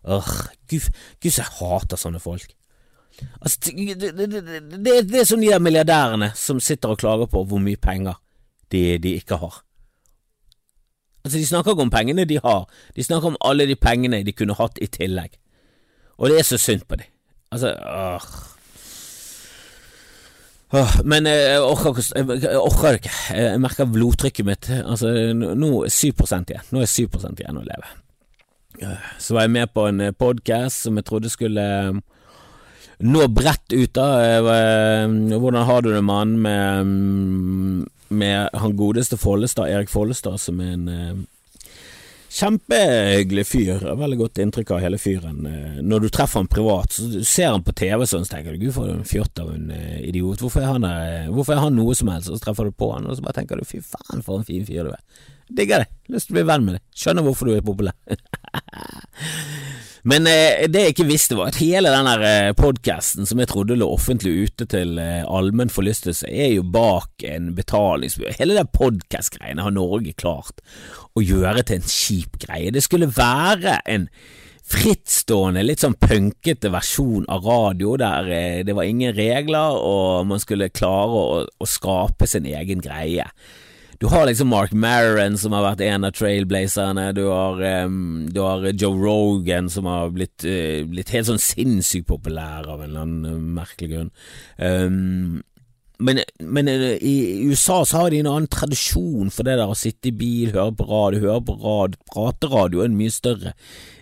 Åh, 0.06 0.32
Gud, 0.70 0.92
Gud 1.22 1.32
så 1.34 1.42
jeg 1.44 1.58
hater 1.60 2.00
sånne 2.00 2.22
folk. 2.22 2.48
Altså, 3.42 3.72
det, 3.72 3.96
det, 4.00 4.14
det, 4.16 4.96
det, 5.10 5.20
er 5.20 5.28
som 5.28 5.42
de 5.42 5.50
der 5.50 5.64
milliardærene 5.64 6.32
som 6.36 6.60
sitter 6.60 6.94
og 6.94 7.00
klager 7.00 7.30
på 7.32 7.44
hvor 7.48 7.62
mye 7.64 7.80
penger 7.80 8.20
de, 8.72 8.98
de 9.02 9.16
ikke 9.20 9.40
har. 9.42 9.62
Altså, 11.24 11.38
De 11.40 11.46
snakker 11.48 11.74
ikke 11.74 11.88
om 11.88 11.94
pengene 11.94 12.26
de 12.26 12.40
har, 12.44 12.68
de 12.96 13.04
snakker 13.04 13.34
om 13.34 13.40
alle 13.42 13.66
de 13.68 13.76
pengene 13.76 14.22
de 14.24 14.36
kunne 14.36 14.58
hatt 14.58 14.78
i 14.82 14.88
tillegg. 14.92 15.40
Og 16.18 16.32
det 16.32 16.40
er 16.40 16.48
så 16.48 16.60
synd 16.62 16.86
på 16.88 17.00
dem. 17.00 17.10
Altså 17.52 17.76
åh. 17.76 18.28
Men 21.08 21.28
jeg 21.30 21.60
orker, 21.62 22.00
jeg 22.16 22.58
orker 22.60 22.96
det 22.96 23.04
ikke. 23.04 23.14
Jeg 23.38 23.60
merker 23.64 23.88
blodtrykket 23.88 24.48
mitt. 24.48 24.70
Altså, 24.82 25.12
nå 25.34 25.70
er 25.86 25.94
7 25.94 26.10
igjen. 26.10 26.66
Nå 26.74 26.82
er 26.84 26.90
7 26.90 27.06
igjen 27.38 27.62
å 27.62 27.64
leve. 27.64 27.94
Så 29.22 29.38
var 29.38 29.46
jeg 29.46 29.54
med 29.56 29.72
på 29.72 29.86
en 29.88 30.04
podkast 30.20 30.84
som 30.84 30.98
jeg 31.00 31.08
trodde 31.08 31.32
skulle 31.32 31.66
nå 33.06 33.28
bredt 33.32 33.76
ut 33.76 34.02
av. 34.02 34.50
Hvordan 35.32 35.68
har 35.70 35.86
du 35.86 35.94
det, 35.94 36.04
mann, 36.04 36.36
med, 36.44 36.82
um, 36.82 37.86
med 38.10 38.50
han 38.56 38.76
godeste 38.76 39.20
Follestad, 39.22 39.72
Erik 39.72 39.92
Follestad, 39.94 40.42
som 40.42 40.60
er 40.60 40.76
en 40.76 41.26
Kjempehyggelig 42.36 43.46
fyr. 43.48 43.84
Veldig 43.96 44.18
godt 44.20 44.42
inntrykk 44.44 44.74
av 44.76 44.82
hele 44.84 44.98
fyren. 45.00 45.46
Eh, 45.48 45.78
når 45.80 46.04
du 46.04 46.10
treffer 46.12 46.42
han 46.42 46.50
privat, 46.52 46.92
så 46.92 47.24
ser 47.24 47.54
han 47.54 47.64
på 47.64 47.76
TV 47.80 48.04
sånn, 48.04 48.26
så 48.28 48.36
tenker 48.36 48.56
du 48.56 48.66
gud 48.66 48.76
for 48.76 48.92
en 48.92 49.06
fjott 49.08 49.40
av 49.40 49.54
en 49.54 49.70
eh, 49.72 50.02
idiot. 50.10 50.44
Hvorfor 50.44 50.66
er, 50.66 50.74
han, 50.74 51.32
hvorfor 51.32 51.56
er 51.56 51.64
han 51.64 51.80
noe 51.80 51.96
som 51.96 52.12
helst? 52.12 52.34
Og 52.34 52.40
så 52.40 52.48
treffer 52.50 52.68
du 52.68 52.76
på 52.76 52.92
han, 52.92 53.08
og 53.08 53.16
så 53.16 53.24
bare 53.24 53.40
tenker 53.40 53.62
du 53.62 53.70
fy 53.70 53.80
faen 53.86 54.26
for 54.26 54.42
en 54.42 54.48
fin 54.48 54.68
fyr 54.68 54.90
du 54.90 54.92
er. 54.92 55.24
Digger 55.50 55.84
det. 55.84 55.90
Lyst 56.14 56.30
til 56.30 56.36
å 56.36 56.40
bli 56.40 56.48
venn 56.50 56.66
med 56.66 56.78
deg. 56.78 56.84
Skjønner 56.96 57.26
hvorfor 57.26 57.50
du 57.50 57.56
er 57.56 57.66
populær. 57.66 57.96
Men 60.06 60.28
eh, 60.30 60.68
det 60.70 60.84
jeg 60.84 60.94
ikke 60.94 61.08
visste, 61.10 61.38
var 61.38 61.50
at 61.50 61.58
hele 61.58 61.90
den 61.90 62.08
eh, 62.14 62.52
podkasten 62.58 63.26
som 63.26 63.40
jeg 63.42 63.50
trodde 63.50 63.78
lå 63.80 63.88
offentlig 63.90 64.36
ute 64.46 64.68
til 64.70 65.00
eh, 65.02 65.24
allmenn 65.26 65.74
forlystelse, 65.74 66.30
er 66.30 66.52
jo 66.54 66.66
bak 66.70 67.26
en 67.26 67.56
betalingsbyrå. 67.58 68.36
Hele 68.38 68.58
den 68.60 68.70
podkast-greiene 68.70 69.66
har 69.66 69.74
Norge 69.74 70.14
klart 70.14 70.62
å 71.18 71.26
gjøre 71.26 71.66
til 71.66 71.82
en 71.82 71.90
kjip 71.90 72.38
greie. 72.46 72.74
Det 72.76 72.86
skulle 72.86 73.10
være 73.10 73.80
en 73.90 74.06
frittstående, 74.66 75.62
litt 75.66 75.84
sånn 75.84 75.98
punkete 75.98 76.72
versjon 76.74 77.28
av 77.30 77.46
radio, 77.46 77.94
der 78.02 78.30
eh, 78.34 78.62
det 78.66 78.74
var 78.78 78.90
ingen 78.90 79.14
regler, 79.18 79.78
og 79.78 80.26
man 80.30 80.42
skulle 80.42 80.74
klare 80.74 81.22
å, 81.22 81.44
å 81.46 81.70
skape 81.70 82.30
sin 82.30 82.46
egen 82.50 82.82
greie. 82.82 83.26
Du 84.00 84.08
har 84.12 84.26
liksom 84.26 84.48
Mark 84.48 84.74
Maron, 84.74 85.38
som 85.38 85.54
har 85.56 85.64
vært 85.64 85.82
en 85.86 86.04
av 86.04 86.16
trailblazerne. 86.16 87.08
Du 87.16 87.24
har, 87.30 87.62
um, 87.88 88.28
du 88.28 88.42
har 88.44 88.66
Joe 88.74 88.96
Rogan, 89.00 89.70
som 89.72 89.88
har 89.88 90.12
blitt, 90.12 90.44
uh, 90.44 90.84
blitt 90.90 91.14
helt 91.16 91.30
sånn 91.30 91.42
sinnssykt 91.42 92.10
populær 92.10 92.68
av 92.68 92.82
en 92.82 92.90
eller 92.90 93.06
annen 93.06 93.38
uh, 93.38 93.52
merkelig 93.62 93.94
grunn. 93.94 94.10
Um, 94.60 95.44
men, 96.04 96.20
men 96.44 96.68
uh, 96.68 96.98
i 97.00 97.46
USA 97.48 97.78
så 97.88 98.02
har 98.02 98.12
de 98.12 98.20
en 98.20 98.32
annen 98.34 98.52
tradisjon 98.52 99.32
for 99.32 99.48
det 99.48 99.56
der 99.62 99.72
å 99.72 99.78
sitte 99.80 100.12
i 100.12 100.18
bil, 100.20 100.52
høre 100.52 100.76
på 100.76 100.88
radio, 100.90 101.22
høre 101.30 101.46
på 101.48 101.56
radio. 101.62 102.02
Prateradio 102.12 102.84
er 102.84 102.92
en 102.92 102.98
mye 103.00 103.16
større 103.16 103.54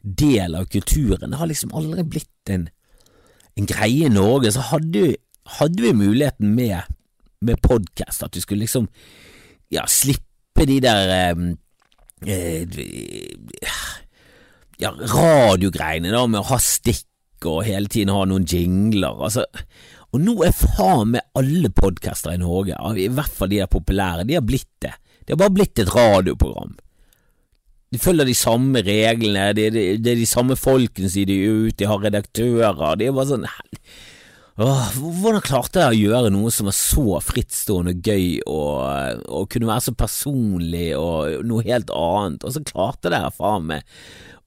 del 0.01 0.57
av 0.57 0.71
kulturen. 0.73 1.35
Det 1.35 1.41
har 1.41 1.51
liksom 1.51 1.75
aldri 1.77 2.07
blitt 2.15 2.53
en, 2.55 2.65
en 3.61 3.69
greie 3.69 4.09
i 4.09 4.15
Norge. 4.15 4.55
Så 4.57 4.65
hadde, 4.71 5.11
hadde 5.59 5.85
vi 5.85 5.93
muligheten 6.01 6.57
med, 6.57 6.89
med 7.45 7.61
podkast, 7.61 8.25
at 8.25 8.33
vi 8.33 8.41
skulle 8.41 8.65
liksom 8.65 8.89
ja, 9.73 9.87
slippe 9.89 10.67
de 10.69 10.77
der 10.83 11.13
eh, 11.13 11.41
eh, 12.29 13.79
ja, 14.81 14.91
radiogreiene 14.91 16.13
da, 16.13 16.23
med 16.27 16.41
å 16.43 16.49
ha 16.51 16.59
stikk 16.61 17.09
og 17.49 17.65
hele 17.67 17.91
tiden 17.91 18.13
ha 18.13 18.23
noen 18.29 18.45
jingler. 18.47 19.19
Altså, 19.27 19.43
og 20.13 20.21
nå 20.21 20.37
er 20.45 20.55
faen 20.55 21.15
meg 21.15 21.25
alle 21.39 21.71
podcaster 21.73 22.35
i 22.35 22.39
Norge, 22.41 22.77
i 23.01 23.09
hvert 23.11 23.33
fall 23.33 23.51
de 23.51 23.63
er 23.63 23.71
populære, 23.71 24.27
de 24.29 24.37
har 24.37 24.45
blitt 24.45 24.71
det. 24.85 24.93
De 25.23 25.33
har 25.33 25.39
bare 25.41 25.55
blitt 25.55 25.79
et 25.79 25.91
radioprogram. 25.91 26.75
De 27.93 27.99
følger 28.01 28.25
de 28.25 28.35
samme 28.37 28.81
reglene, 28.85 29.51
det, 29.57 29.67
er 29.69 29.75
de, 29.75 30.11
er 30.11 30.17
de 30.19 30.29
samme 30.29 30.57
folkene 30.57 31.11
som 31.11 31.27
de 31.29 31.35
er 31.37 31.67
ute, 31.67 31.77
de 31.81 31.89
har 31.89 32.01
redaktører, 32.01 32.97
de 32.97 33.09
er 33.09 33.15
bare 33.15 33.29
sånn 33.29 33.47
Åh, 34.61 34.89
hvordan 35.01 35.41
klarte 35.41 35.81
jeg 35.81 35.95
å 35.95 36.11
gjøre 36.11 36.29
noe 36.29 36.51
som 36.53 36.67
var 36.69 36.75
så 36.77 37.17
frittstående 37.25 37.95
gøy 38.05 38.43
og, 38.45 39.23
og, 39.25 39.47
kunne 39.49 39.65
være 39.65 39.85
så 39.87 39.93
personlig 39.97 40.91
og 40.93 41.39
noe 41.49 41.63
helt 41.65 41.89
annet, 41.89 42.45
og 42.45 42.53
så 42.53 42.61
klarte 42.61 43.09
dere 43.09 43.31
faen 43.33 43.65
meg 43.71 43.87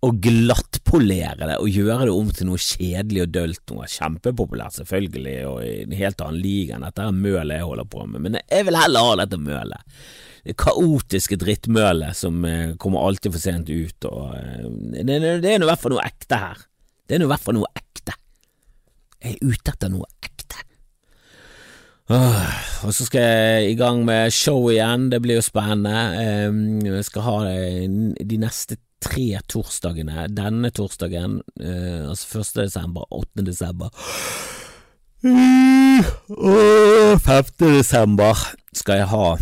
å 0.07 0.12
glattpolere 0.23 1.49
det 1.51 1.57
og 1.59 1.75
gjøre 1.75 2.07
det 2.07 2.14
om 2.14 2.31
til 2.31 2.47
noe 2.53 2.62
kjedelig 2.62 3.25
og 3.25 3.33
dølt, 3.35 3.62
noe 3.73 3.88
kjempepopulært 3.90 4.77
selvfølgelig, 4.79 5.35
og 5.51 5.59
i 5.66 5.73
en 5.88 5.97
helt 5.99 6.23
annen 6.23 6.45
liga 6.45 6.77
enn 6.77 6.87
dette 6.87 7.09
mølet 7.16 7.57
jeg 7.59 7.66
holder 7.66 7.88
på 7.97 8.07
med, 8.12 8.23
men 8.29 8.38
jeg 8.45 8.69
vil 8.69 8.79
heller 8.79 9.09
ha 9.09 9.16
dette 9.25 9.40
mølet. 9.42 9.99
Det 10.47 10.55
kaotiske 10.62 11.40
drittmølet 11.42 12.14
som 12.14 12.47
eh, 12.47 12.77
kommer 12.79 13.09
alltid 13.09 13.35
for 13.35 13.42
sent 13.42 13.75
ut, 13.75 14.07
og 14.07 14.37
eh, 14.38 14.71
det, 15.01 15.19
det 15.42 15.51
er 15.57 15.59
i 15.59 15.66
hvert 15.66 15.83
fall 15.83 15.97
noe 15.97 16.07
ekte 16.07 16.38
her. 16.45 16.62
Det 17.03 17.19
er 17.19 17.27
i 17.27 17.31
hvert 17.33 17.42
fall 17.42 17.59
noe 17.59 17.73
ekte. 17.75 18.14
Jeg 19.22 19.37
er 19.37 19.52
ute 19.52 19.72
etter 19.72 19.92
noe 19.92 20.09
ekte. 20.22 20.62
Og 22.07 22.92
så 22.94 23.07
skal 23.07 23.24
jeg 23.24 23.70
i 23.72 23.79
gang 23.79 24.05
med 24.07 24.35
show 24.35 24.68
igjen, 24.70 25.09
det 25.11 25.22
blir 25.24 25.40
jo 25.40 25.46
spennende. 25.46 25.96
Jeg 26.87 27.07
skal 27.09 27.26
ha 27.26 27.38
de 27.50 28.38
neste 28.38 28.79
tre 29.02 29.40
torsdagene. 29.50 30.29
Denne 30.33 30.70
torsdagen, 30.74 31.40
eh, 31.61 32.09
altså 32.09 32.40
1. 32.40 32.62
desember, 32.64 33.05
8. 33.11 33.44
desember 33.44 33.90
5. 35.22 37.18
desember 37.61 38.37
skal 38.72 39.02
jeg 39.02 39.09
ha 39.11 39.37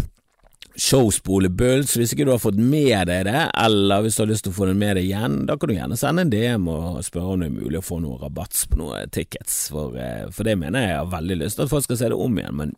Showspole 0.74 1.48
Bulls. 1.54 1.94
Hvis 1.96 2.14
ikke 2.14 2.26
du 2.26 2.32
har 2.32 2.42
fått 2.42 2.58
med 2.58 3.08
deg 3.10 3.26
det, 3.28 3.42
eller 3.64 4.04
hvis 4.04 4.16
du 4.18 4.24
har 4.24 4.30
lyst 4.32 4.46
til 4.46 4.54
å 4.54 4.56
få 4.56 4.68
det 4.70 4.76
med 4.78 4.96
deg 4.98 5.06
igjen, 5.08 5.36
da 5.48 5.56
kan 5.58 5.70
du 5.70 5.76
gjerne 5.76 5.98
sende 5.98 6.24
en 6.24 6.32
DM 6.32 6.66
og 6.70 7.02
spørre 7.06 7.36
om 7.36 7.44
det 7.44 7.50
er 7.50 7.58
mulig 7.58 7.80
å 7.80 7.86
få 7.86 8.00
noe 8.02 8.18
rabatts 8.22 8.66
på 8.70 8.80
noen 8.80 9.12
tickets, 9.14 9.68
for, 9.74 9.94
eh, 9.98 10.26
for 10.34 10.46
det 10.46 10.56
mener 10.60 10.82
jeg 10.82 10.92
jeg 10.94 11.02
har 11.02 11.12
veldig 11.14 11.38
lyst 11.40 11.58
til 11.58 11.66
at 11.66 11.72
folk 11.72 11.86
skal 11.86 12.00
se 12.00 12.10
det 12.10 12.18
om 12.26 12.38
igjen, 12.38 12.58
men 12.58 12.74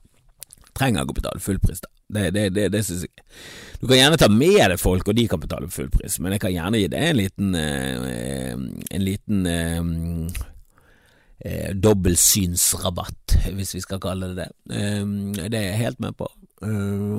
trenger 0.76 1.06
ikke 1.06 1.16
å 1.16 1.20
betale 1.22 1.40
fullpris, 1.40 1.80
da. 1.84 1.92
Det, 2.06 2.26
det, 2.36 2.42
det, 2.54 2.66
det 2.70 2.82
synes 2.86 3.06
jeg. 3.06 3.24
Du 3.80 3.88
kan 3.88 3.98
gjerne 3.98 4.18
ta 4.20 4.28
med 4.30 4.60
deg 4.60 4.78
folk, 4.78 5.08
og 5.08 5.16
de 5.16 5.24
kan 5.30 5.42
betale 5.42 5.70
fullpris, 5.72 6.20
men 6.22 6.36
jeg 6.36 6.44
kan 6.44 6.54
gjerne 6.54 6.82
gi 6.82 6.90
deg 6.92 7.08
en 7.08 7.18
liten 7.18 7.56
eh, 7.58 8.52
en 8.96 9.04
liten 9.04 9.48
eh, 9.50 9.80
eh, 11.40 11.72
dobbeltsynsrabatt, 11.74 13.38
hvis 13.56 13.74
vi 13.76 13.82
skal 13.84 14.02
kalle 14.04 14.32
det 14.32 14.44
det. 14.44 14.50
Eh, 14.76 15.02
det 15.46 15.58
er 15.58 15.70
jeg 15.72 15.82
helt 15.82 16.04
med 16.04 16.16
på. 16.20 16.28
Eh, 16.62 16.68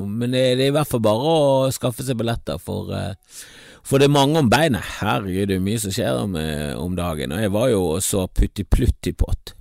men 0.07 0.33
det, 0.33 0.43
er 0.53 0.65
i 0.67 0.73
hvert 0.73 0.89
fall 0.89 1.03
bare 1.05 1.33
å 1.33 1.73
skaffe 1.73 2.05
seg 2.05 2.17
billetter, 2.19 2.59
for, 2.61 2.89
eh, 2.95 3.43
for 3.85 4.01
det 4.01 4.09
er 4.09 4.15
mange 4.15 4.41
om 4.41 4.49
beinet. 4.51 4.85
Herregud, 5.01 5.51
det 5.51 5.59
er 5.59 5.67
mye 5.67 5.83
som 5.83 5.93
skjer 5.93 6.23
om, 6.23 6.35
eh, 6.35 6.73
om 6.77 6.95
dagen. 6.97 7.35
Og 7.35 7.43
jeg 7.43 7.53
var 7.53 7.69
jo 7.69 7.83
og 7.95 8.01
så 8.01 8.27
Putti 8.27 8.63
Plutti-pott. 8.63 9.53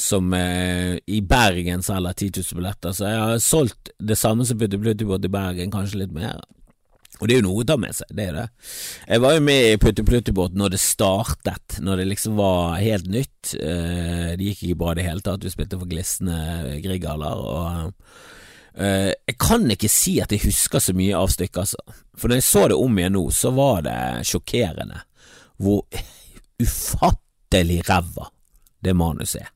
som 0.00 0.32
i 0.32 1.20
Bergen 1.20 1.82
selger 1.82 2.14
10 2.16 2.30
000 2.40 2.56
billetter, 2.56 2.94
så 2.96 3.04
jeg 3.04 3.18
har 3.20 3.38
solgt 3.44 3.90
det 4.00 4.16
samme 4.16 4.46
som 4.46 4.56
Putti 4.56 4.78
Plutti-pott 4.78 5.26
i 5.26 5.28
Bergen, 5.28 5.70
kanskje 5.70 5.98
litt 5.98 6.14
mer. 6.16 6.40
Og 7.20 7.28
det 7.28 7.36
er 7.36 7.40
jo 7.40 7.46
noe 7.46 7.62
å 7.62 7.66
ta 7.68 7.76
med 7.78 7.94
seg, 7.94 8.10
det 8.10 8.24
er 8.28 8.36
det. 8.36 8.44
Jeg 9.06 9.22
var 9.22 9.36
jo 9.36 9.42
med 9.46 9.68
i 9.70 9.80
Putti 9.80 10.02
Plutti-båt 10.06 10.56
når 10.58 10.74
det 10.74 10.80
startet, 10.82 11.76
når 11.84 12.02
det 12.02 12.06
liksom 12.10 12.34
var 12.40 12.78
helt 12.82 13.06
nytt. 13.06 13.54
Det 13.54 14.48
gikk 14.48 14.64
ikke 14.66 14.80
bra 14.80 14.92
i 14.92 14.98
det 14.98 15.06
hele 15.06 15.22
tatt, 15.24 15.46
vi 15.46 15.52
spilte 15.52 15.78
for 15.78 15.90
glisne 15.90 16.78
Grieghaller, 16.84 17.44
og 17.44 17.92
Uh, 18.74 19.12
jeg 19.28 19.36
kan 19.38 19.70
ikke 19.70 19.86
si 19.86 20.16
at 20.18 20.32
jeg 20.34 20.48
husker 20.48 20.82
så 20.82 20.90
mye 20.98 21.14
av 21.14 21.28
stykket, 21.30 21.60
altså. 21.62 21.92
For 22.18 22.26
når 22.26 22.40
jeg 22.40 22.46
så 22.48 22.62
det 22.72 22.78
om 22.82 22.96
igjen 22.98 23.14
nå, 23.14 23.20
så 23.30 23.52
var 23.54 23.84
det 23.86 23.98
sjokkerende 24.26 25.04
hvor 25.62 25.84
ufattelig 26.58 27.84
ræva 27.86 28.26
det 28.82 28.96
manuset 28.98 29.44
er. 29.44 29.52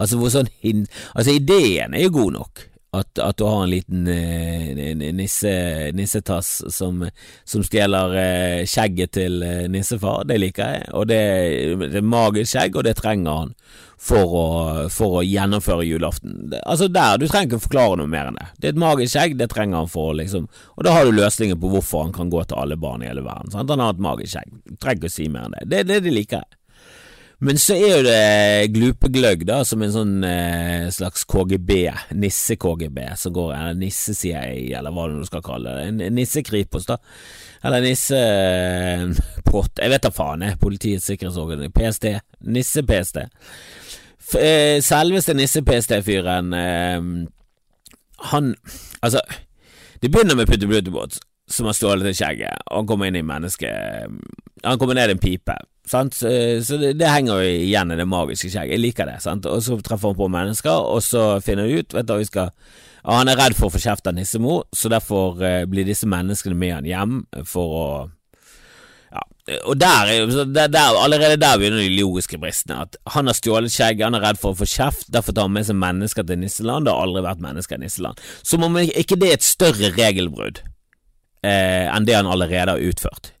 Altså 0.00 0.16
hvor 0.16 0.32
sånn 0.32 0.48
Altså, 0.64 1.34
ideen 1.36 1.92
er 1.92 2.06
jo 2.06 2.14
god 2.16 2.32
nok, 2.38 2.64
at, 2.94 3.18
at, 3.18 3.36
du 3.36 3.44
har 3.44 3.62
en 3.64 3.70
liten 3.70 4.06
uh, 4.08 5.12
nisse, 5.14 5.50
nissetass 5.94 6.62
som, 6.72 7.02
som 7.44 7.64
stjeler 7.66 8.14
uh, 8.14 8.60
skjegget 8.68 9.12
til 9.18 9.42
uh, 9.42 9.66
nissefar, 9.72 10.24
det 10.28 10.38
liker 10.40 10.76
jeg, 10.76 10.86
og 10.96 11.08
det, 11.10 11.20
det 11.82 12.00
er 12.00 12.06
magisk 12.06 12.54
skjegg, 12.54 12.78
og 12.78 12.86
det 12.86 12.96
trenger 13.00 13.42
han 13.42 13.52
for 14.06 14.34
å, 14.38 14.46
for 14.92 15.20
å 15.20 15.24
gjennomføre 15.24 15.86
julaften. 15.86 16.52
Altså 16.62 16.88
der, 16.92 17.16
Du 17.18 17.26
trenger 17.26 17.48
ikke 17.48 17.64
forklare 17.64 17.96
noe 18.00 18.10
mer 18.12 18.30
enn 18.30 18.38
det. 18.38 18.48
Det 18.60 18.68
er 18.68 18.74
et 18.74 18.82
magisk 18.82 19.14
skjegg, 19.14 19.38
det 19.40 19.48
trenger 19.52 19.82
han 19.82 19.90
for 19.90 20.12
liksom 20.18 20.46
Og 20.76 20.84
da 20.84 20.92
har 20.92 21.08
du 21.08 21.16
løsningen 21.16 21.58
på 21.60 21.70
hvorfor 21.72 22.04
han 22.04 22.14
kan 22.14 22.30
gå 22.32 22.44
til 22.44 22.60
alle 22.60 22.76
barn 22.80 23.02
i 23.02 23.08
hele 23.08 23.24
verden. 23.24 23.50
Sant? 23.54 23.72
Han 23.72 23.82
har 23.82 23.96
et 23.96 24.04
magisk 24.04 24.36
skjegg. 24.36 24.52
Du 24.68 24.76
trenger 24.76 25.00
ikke 25.00 25.12
å 25.12 25.16
si 25.16 25.28
mer 25.32 25.48
enn 25.48 25.56
det. 25.56 25.64
Det 25.72 25.80
er 25.80 25.90
det 25.90 26.00
de 26.06 26.12
liker. 26.12 26.44
Men 27.38 27.58
så 27.60 27.74
er 27.76 27.90
jo 27.90 28.04
det 28.06 28.70
glupegløgg, 28.72 29.42
da, 29.48 29.58
som 29.68 29.82
en 29.84 29.92
sånn 29.92 30.14
eh, 30.24 30.86
slags 30.94 31.26
KGB, 31.28 31.74
nisse-KGB, 32.16 33.02
som 33.20 33.34
går, 33.36 33.50
eller 33.52 33.76
nisse-CIA, 33.76 34.46
eller 34.78 34.94
hva 34.96 35.04
du 35.12 35.20
skal 35.28 35.44
kalle 35.44 35.74
det, 35.76 36.08
nisse-Kripos, 36.16 36.88
da, 36.88 36.96
eller 37.60 37.84
nisse-pott, 37.84 39.82
jeg 39.82 39.92
vet 39.92 40.08
da 40.08 40.12
faen, 40.16 40.46
jeg, 40.48 40.60
Politiets 40.62 41.10
sikkerhetsorgan, 41.12 41.68
PST, 41.76 42.08
nisse-PST. 42.56 43.20
Eh, 44.40 44.80
selveste 44.84 45.36
nisse-PST-fyren, 45.36 46.52
eh, 46.56 47.00
han, 48.32 48.52
altså, 49.04 49.20
det 50.00 50.08
begynner 50.08 50.40
med 50.40 50.48
Putte 50.48 50.72
Bluttebåt, 50.72 51.20
som 51.50 51.68
har 51.68 51.76
stjålet 51.78 52.08
til 52.10 52.18
skjegget, 52.20 52.66
og 52.70 52.80
han 52.80 52.90
kommer 52.90 53.10
inn 53.10 53.18
i 53.20 53.26
mennesket, 53.26 54.12
han 54.64 54.78
kommer 54.80 54.98
ned 54.98 55.12
i 55.12 55.16
en 55.16 55.22
pipe 55.22 55.56
Sant? 55.86 56.16
Så, 56.18 56.30
så 56.66 56.76
det, 56.80 56.96
det, 56.98 57.06
henger 57.06 57.38
jo 57.38 57.58
igjen 57.60 57.94
i 57.94 57.98
det 58.00 58.08
magiske 58.10 58.50
skjegget. 58.50 58.74
Jeg 58.74 58.82
liker 58.82 59.06
det. 59.06 59.20
Sant? 59.22 59.46
Og 59.46 59.62
så 59.62 59.78
treffer 59.86 60.10
han 60.10 60.18
på 60.18 60.26
mennesker, 60.34 60.74
og 60.74 60.98
så 61.06 61.36
finner 61.44 61.68
han 61.68 61.78
ut 61.78 61.94
vet 61.94 62.08
du, 62.08 62.16
vi 62.18 62.26
skal 62.26 62.50
og 63.06 63.14
Han 63.14 63.30
er 63.30 63.38
redd 63.38 63.54
for 63.54 63.68
å 63.68 63.70
få 63.70 63.78
kjeft 63.78 64.08
av 64.10 64.16
nissemor, 64.16 64.64
så 64.74 64.90
derfor 64.90 65.38
eh, 65.46 65.62
blir 65.70 65.86
disse 65.86 66.08
menneskene 66.10 66.58
med 66.58 66.72
han 66.74 66.88
hjem 66.90 67.20
for 67.46 67.74
å 67.78 67.86
ja, 69.14 69.22
og 69.62 69.76
der, 69.78 70.10
der, 70.50 70.72
der, 70.74 70.98
Allerede 70.98 71.38
der 71.38 71.54
begynner 71.54 71.84
de 71.84 72.00
logiske 72.00 72.34
bristene. 72.42 72.80
At 72.82 72.98
Han 73.14 73.30
har 73.30 73.38
stjålet 73.38 73.70
skjegg, 73.70 74.02
han 74.02 74.18
er 74.18 74.24
redd 74.26 74.40
for 74.42 74.50
å 74.50 74.58
få 74.58 74.66
kjeft, 74.66 75.06
derfor 75.14 75.36
tar 75.36 75.46
han 75.46 75.54
med 75.54 75.68
seg 75.68 75.78
mennesker 75.78 76.26
til 76.26 76.42
nisseland. 76.42 76.90
Det 76.90 76.96
har 76.96 77.06
aldri 77.06 77.22
vært 77.28 77.44
mennesker 77.46 77.78
i 77.78 77.84
nisseland. 77.84 78.18
Som 78.42 78.66
om 78.66 78.80
ikke 78.82 79.20
det 79.22 79.30
er 79.30 79.38
et 79.38 79.46
større 79.46 79.94
regelbrudd 79.94 80.64
eh, 81.44 81.86
enn 81.90 82.06
det 82.08 82.16
han 82.16 82.30
allerede 82.30 82.76
har 82.76 82.82
utført. 82.82 83.32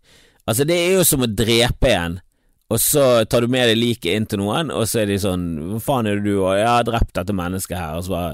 Altså 0.46 0.66
Det 0.68 0.76
er 0.78 0.96
jo 0.98 1.04
som 1.06 1.24
å 1.24 1.30
drepe 1.30 1.90
en 1.90 2.20
og 2.66 2.80
så 2.82 3.02
tar 3.30 3.44
du 3.44 3.50
med 3.50 3.68
deg 3.70 3.78
liket 3.78 4.16
inn 4.16 4.24
til 4.26 4.40
noen, 4.42 4.72
og 4.74 4.88
så 4.90 5.04
er 5.04 5.10
de 5.10 5.20
sånn 5.22 5.44
Hva 5.70 5.82
faen 5.82 6.08
er 6.10 6.18
det 6.18 6.26
du 6.26 6.40
og 6.40 6.56
Jeg 6.58 6.66
har 6.66 6.86
drept 6.86 7.12
dette 7.14 7.36
mennesket 7.36 7.78
her. 7.78 7.98
Og 7.98 8.06
så 8.06 8.14
bare 8.14 8.32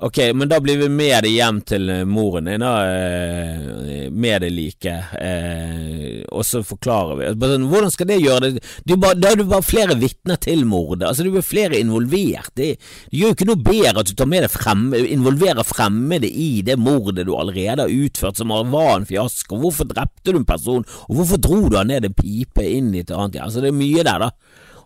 Ok, 0.00 0.18
men 0.34 0.48
da 0.48 0.60
blir 0.62 0.76
vi 0.78 0.86
med 0.88 1.24
deg 1.24 1.32
hjem 1.34 1.56
til 1.66 1.88
eh, 1.90 2.04
moren 2.06 2.46
din, 2.46 2.62
da, 2.62 2.84
eh, 2.86 4.04
med 4.14 4.44
det 4.44 4.50
like, 4.54 4.92
eh, 5.18 6.20
og 6.30 6.44
så 6.46 6.60
forklarer 6.62 7.18
vi. 7.18 7.32
Sånn, 7.34 7.64
hvordan 7.66 7.90
skal 7.90 8.06
det 8.12 8.20
gjøre 8.20 8.52
det? 8.54 8.62
Du 8.86 8.94
bare, 8.94 9.18
da 9.18 9.32
er 9.32 9.40
det 9.40 9.48
bare 9.50 9.66
flere 9.66 9.96
vitner 9.98 10.38
til 10.38 10.62
mordet, 10.70 11.02
altså 11.08 11.26
du 11.26 11.32
blir 11.34 11.42
flere 11.42 11.80
involvert. 11.82 12.52
Det, 12.54 12.68
det 12.78 13.18
gjør 13.18 13.32
jo 13.32 13.38
ikke 13.40 13.50
noe 13.50 13.64
bedre 13.72 14.04
at 14.04 14.12
du 14.12 14.14
tar 14.22 14.30
med 14.30 14.46
deg 14.46 14.54
frem, 14.54 14.86
involverer 15.00 15.66
fremmede 15.66 16.30
i 16.30 16.48
det 16.62 16.78
mordet 16.78 17.26
du 17.26 17.34
allerede 17.34 17.88
har 17.88 17.98
utført, 18.06 18.38
som 18.38 18.54
var 18.54 18.94
en 18.94 19.10
fiasko. 19.10 19.58
Hvorfor 19.58 19.90
drepte 19.90 20.30
du 20.30 20.38
en 20.44 20.46
person, 20.46 20.86
og 21.08 21.18
hvorfor 21.18 21.42
dro 21.42 21.64
du 21.66 21.80
han 21.80 21.90
ned 21.90 22.06
en 22.06 22.14
pipe 22.22 22.62
inn 22.62 22.94
i 22.94 23.02
et 23.02 23.10
annet? 23.10 23.42
Altså 23.42 23.66
Det 23.66 23.74
er 23.74 23.80
mye 23.82 24.06
der, 24.06 24.28
da. 24.28 24.30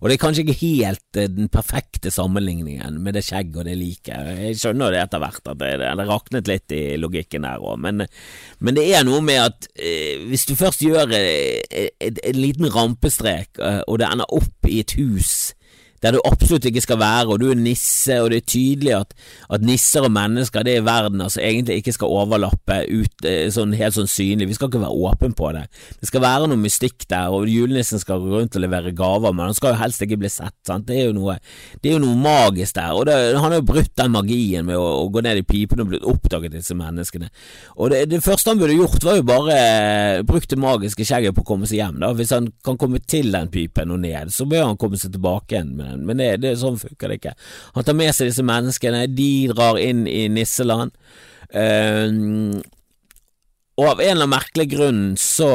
Og 0.02 0.10
det 0.10 0.16
er 0.16 0.22
kanskje 0.24 0.42
ikke 0.42 0.58
helt 0.64 1.18
eh, 1.20 1.30
den 1.30 1.46
perfekte 1.52 2.10
sammenligningen 2.10 2.98
med 3.04 3.14
det 3.14 3.22
skjegget 3.22 3.60
og 3.62 3.68
det 3.68 3.76
liket. 3.78 4.30
Jeg 4.42 4.58
skjønner 4.58 4.90
det 4.90 4.98
etter 5.04 5.22
hvert 5.22 5.52
at 5.52 5.60
det, 5.60 5.70
det 5.78 6.06
raknet 6.08 6.50
litt 6.50 6.74
i 6.74 6.82
logikken 6.98 7.46
der 7.46 7.62
òg, 7.62 7.78
men, 7.84 8.02
men, 8.58 8.74
det 8.74 8.88
er 8.90 9.06
noe 9.06 9.22
med 9.22 9.38
at 9.44 9.70
eh, 9.78 10.26
hvis 10.26 10.48
du 10.50 10.56
først 10.58 10.82
gjør 10.82 11.14
eh, 11.14 11.86
en 12.02 12.40
liten 12.40 12.66
rampestrek, 12.74 13.62
eh, 13.62 13.82
og 13.86 14.02
det 14.02 14.10
ender 14.10 14.34
opp 14.34 14.66
i 14.66 14.82
et 14.82 14.96
hus 14.98 15.52
der 16.02 16.16
du 16.16 16.20
absolutt 16.26 16.66
ikke 16.66 16.82
skal 16.82 16.98
være, 17.00 17.28
og 17.30 17.40
du 17.40 17.48
er 17.52 17.58
nisse, 17.58 18.16
og 18.22 18.32
det 18.32 18.42
er 18.42 18.48
tydelig 18.50 18.94
at, 18.96 19.14
at 19.54 19.64
nisser 19.66 20.06
og 20.06 20.12
mennesker 20.14 20.64
det 20.66 20.76
er 20.78 20.86
verden 20.86 21.22
altså 21.22 21.42
egentlig 21.42 21.78
ikke 21.80 21.94
skal 21.94 22.14
overlappe 22.22 22.78
ut 22.90 23.28
eh, 23.28 23.46
sånn 23.54 23.74
helt 23.78 23.96
sånn 23.96 24.10
synlig, 24.10 24.48
vi 24.50 24.56
skal 24.58 24.70
ikke 24.70 24.82
være 24.82 25.10
åpen 25.12 25.36
på 25.38 25.52
det. 25.54 25.64
Det 26.00 26.10
skal 26.10 26.24
være 26.24 26.48
noe 26.50 26.60
mystikk 26.60 27.06
der, 27.10 27.30
og 27.30 27.46
julenissen 27.50 28.02
skal 28.02 28.22
gå 28.22 28.32
rundt 28.34 28.58
og 28.58 28.64
levere 28.64 28.94
gaver, 28.96 29.34
men 29.34 29.50
han 29.50 29.58
skal 29.58 29.74
jo 29.74 29.80
helst 29.82 30.02
ikke 30.02 30.18
bli 30.24 30.32
sett, 30.32 30.56
sant, 30.66 30.88
det 30.88 30.98
er 30.98 31.10
jo 31.10 31.16
noe, 31.16 31.38
det 31.80 31.92
er 31.92 31.96
jo 31.96 32.02
noe 32.02 32.18
magisk 32.18 32.78
der, 32.80 32.96
og 32.96 33.06
det, 33.06 33.16
han 33.36 33.48
har 33.48 33.60
jo 33.60 33.68
brutt 33.70 33.94
den 33.98 34.14
magien 34.16 34.66
med 34.66 34.80
å, 34.80 34.88
å 35.04 35.06
gå 35.12 35.22
ned 35.24 35.42
i 35.42 35.46
pipen 35.46 35.84
og 35.84 35.92
blitt 35.92 36.08
oppdaget, 36.08 36.56
disse 36.56 36.76
menneskene, 36.78 37.30
og 37.78 37.94
det, 37.94 38.04
det, 38.10 38.22
første 38.24 38.50
han 38.50 38.60
burde 38.60 38.76
gjort 38.76 39.06
var 39.06 39.18
jo 39.18 39.28
bare 39.28 39.56
eh, 39.60 40.24
brukt 40.26 40.50
det 40.50 40.58
magiske 40.60 41.06
skjegget 41.06 41.36
på 41.36 41.44
å 41.44 41.50
komme 41.54 41.70
seg 41.70 41.78
hjem, 41.78 42.02
da, 42.02 42.10
hvis 42.16 42.34
han 42.34 42.50
kan 42.66 42.80
komme 42.80 43.02
til 43.06 43.30
den 43.34 43.50
pipen 43.54 43.94
og 43.94 44.02
ned, 44.02 44.34
så 44.34 44.48
bør 44.50 44.72
han 44.72 44.80
komme 44.80 44.98
seg 45.00 45.14
tilbake 45.14 45.56
igjen 45.56 45.74
med 45.78 45.91
men 46.00 46.22
det, 46.22 46.30
det, 46.42 46.54
sånn 46.60 46.80
funker 46.80 47.12
det 47.12 47.20
ikke. 47.20 47.34
Han 47.76 47.86
tar 47.86 47.98
med 47.98 48.14
seg 48.16 48.30
disse 48.30 48.46
menneskene, 48.46 49.04
de 49.12 49.32
drar 49.52 49.80
inn 49.80 50.06
i 50.10 50.24
nisseland, 50.32 50.96
uh, 51.52 52.08
og 53.80 53.86
av 53.88 54.00
en 54.00 54.08
eller 54.14 54.26
annen 54.26 54.34
merkelig 54.34 54.68
grunn 54.74 55.04
så 55.20 55.52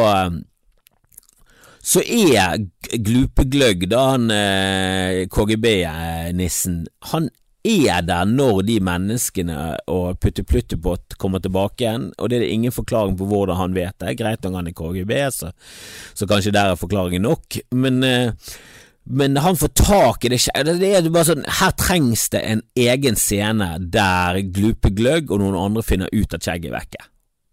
så 1.87 2.01
er 2.03 2.65
Glupegløgg, 2.99 3.85
da 3.91 4.01
han 4.11 4.31
eh, 4.33 5.21
KGB-nissen, 5.31 6.81
han 7.13 7.29
er 7.67 8.01
der 8.07 8.27
når 8.27 8.61
de 8.67 8.77
menneskene 8.83 9.57
og 9.91 10.19
Putte 10.23 10.43
Pluttepott 10.47 11.15
kommer 11.19 11.39
tilbake 11.43 11.83
igjen, 11.83 12.09
og 12.17 12.29
det 12.29 12.39
er 12.39 12.45
det 12.45 12.51
ingen 12.55 12.75
forklaring 12.75 13.15
på 13.19 13.27
hvordan 13.27 13.59
han 13.59 13.75
vet 13.75 13.95
det. 14.03 14.17
Greit 14.19 14.45
om 14.47 14.55
han 14.59 14.67
er 14.67 14.75
KGB, 14.75 15.13
så, 15.35 15.51
så 16.15 16.27
kanskje 16.29 16.55
der 16.55 16.73
er 16.73 16.79
forklaringen 16.79 17.27
nok, 17.27 17.59
men 17.75 18.03
eh, 18.07 18.51
men 19.09 19.37
han 19.37 19.55
får 19.55 19.67
tak 19.79 20.25
i 20.25 20.29
det 20.33 20.39
Det 20.67 20.89
er 20.89 21.05
bare 21.09 21.27
sånn 21.29 21.45
Her 21.59 21.71
trengs 21.79 22.27
det 22.33 22.41
en 22.43 22.63
egen 22.75 23.15
scene 23.15 23.69
der 23.79 24.41
Glupe 24.53 24.91
Gløgg 24.91 25.31
og 25.31 25.39
noen 25.41 25.55
andre 25.59 25.83
finner 25.85 26.11
ut 26.11 26.35
at 26.35 26.43
skjegget 26.43 26.71
er 26.71 26.75
vekke. 26.75 27.07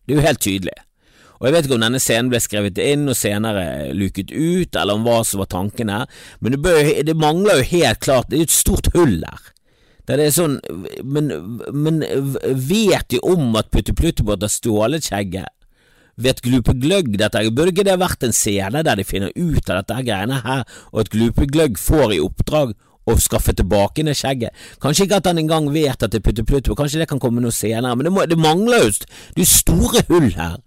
Det 0.05 0.15
er 0.15 0.19
jo 0.19 0.27
helt 0.27 0.43
tydelig. 0.43 0.77
Og 1.39 1.47
Jeg 1.47 1.55
vet 1.55 1.67
ikke 1.67 1.77
om 1.77 1.85
denne 1.85 2.01
scenen 2.03 2.31
ble 2.33 2.41
skrevet 2.43 2.79
inn 2.83 3.09
og 3.11 3.19
senere 3.19 3.93
luket 3.97 4.31
ut, 4.33 4.77
eller 4.79 4.97
om 4.97 5.07
hva 5.07 5.19
som 5.27 5.43
var 5.43 5.51
tanken 5.53 5.91
her, 5.93 6.07
men 6.41 6.55
det, 6.55 6.61
bør, 6.65 6.91
det 7.05 7.17
mangler 7.19 7.61
jo 7.61 7.71
helt 7.75 8.01
klart 8.01 8.31
Det 8.31 8.39
er 8.39 8.45
jo 8.45 8.51
et 8.51 8.55
stort 8.55 8.91
hull 8.95 9.19
der. 9.23 9.51
Der 10.09 10.21
det 10.21 10.29
er 10.29 10.35
sånn 10.37 10.59
Men, 11.01 11.31
men 11.73 12.03
vet 12.69 13.09
de 13.13 13.21
om 13.25 13.55
at 13.57 13.71
Putte 13.73 13.95
Pluttebåt 13.97 14.45
har 14.45 14.53
stjålet 14.53 15.07
skjegget? 15.07 15.49
Vet 16.17 16.43
Glupegløgg 16.45 17.15
dette? 17.19 17.43
Burde 17.51 17.73
ikke 17.75 17.97
vært 17.99 18.27
en 18.27 18.35
scene 18.35 18.83
der 18.87 18.99
de 18.99 19.07
finner 19.07 19.33
ut 19.35 19.71
av 19.71 19.83
dette 19.83 20.03
greiene 20.07 20.41
her, 20.45 20.67
og 20.93 21.05
at 21.05 21.13
Glupegløgg 21.15 21.79
får 21.81 22.15
i 22.15 22.21
oppdrag 22.23 22.75
å 23.05 23.17
skaffe 23.21 23.53
tilbake 23.57 24.05
det 24.07 24.17
skjegget? 24.19 24.55
Kanskje 24.83 25.09
ikke 25.09 25.19
at 25.21 25.31
han 25.31 25.41
engang 25.43 25.73
vet 25.75 26.03
at 26.03 26.13
det 26.15 26.23
er 26.23 26.45
Putte 26.47 26.77
kanskje 26.77 27.03
det 27.03 27.11
kan 27.11 27.23
komme 27.23 27.43
noe 27.43 27.55
senere, 27.55 27.97
men 27.97 28.07
det, 28.07 28.15
må, 28.15 28.29
det 28.31 28.39
mangler 28.39 28.87
jo 28.87 28.95
det 29.35 29.43
er 29.43 29.51
store 29.51 30.05
hull 30.13 30.31
her. 30.39 30.61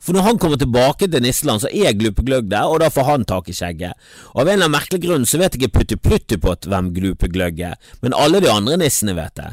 For 0.00 0.16
når 0.16 0.24
han 0.24 0.38
kommer 0.40 0.56
tilbake 0.56 1.10
til 1.12 1.20
Nisseland, 1.20 1.60
så 1.60 1.68
er 1.68 1.96
Glupegløgg 1.96 2.46
der, 2.48 2.68
og 2.72 2.80
da 2.80 2.88
får 2.92 3.04
han 3.04 3.26
tak 3.28 3.50
i 3.52 3.56
skjegget. 3.56 3.98
Og 4.32 4.42
av 4.42 4.46
en 4.46 4.54
eller 4.54 4.68
annen 4.70 4.76
merkelig 4.78 5.02
grunn 5.04 5.26
så 5.28 5.40
vet 5.40 5.58
ikke 5.58 5.72
Putte 5.74 5.98
Pluttipott 6.00 6.68
hvem 6.70 6.88
Glupegløgg 6.96 7.60
er, 7.72 7.76
men 8.00 8.16
alle 8.16 8.40
de 8.40 8.48
andre 8.52 8.78
nissene 8.80 9.16
vet 9.18 9.36
det. 9.36 9.50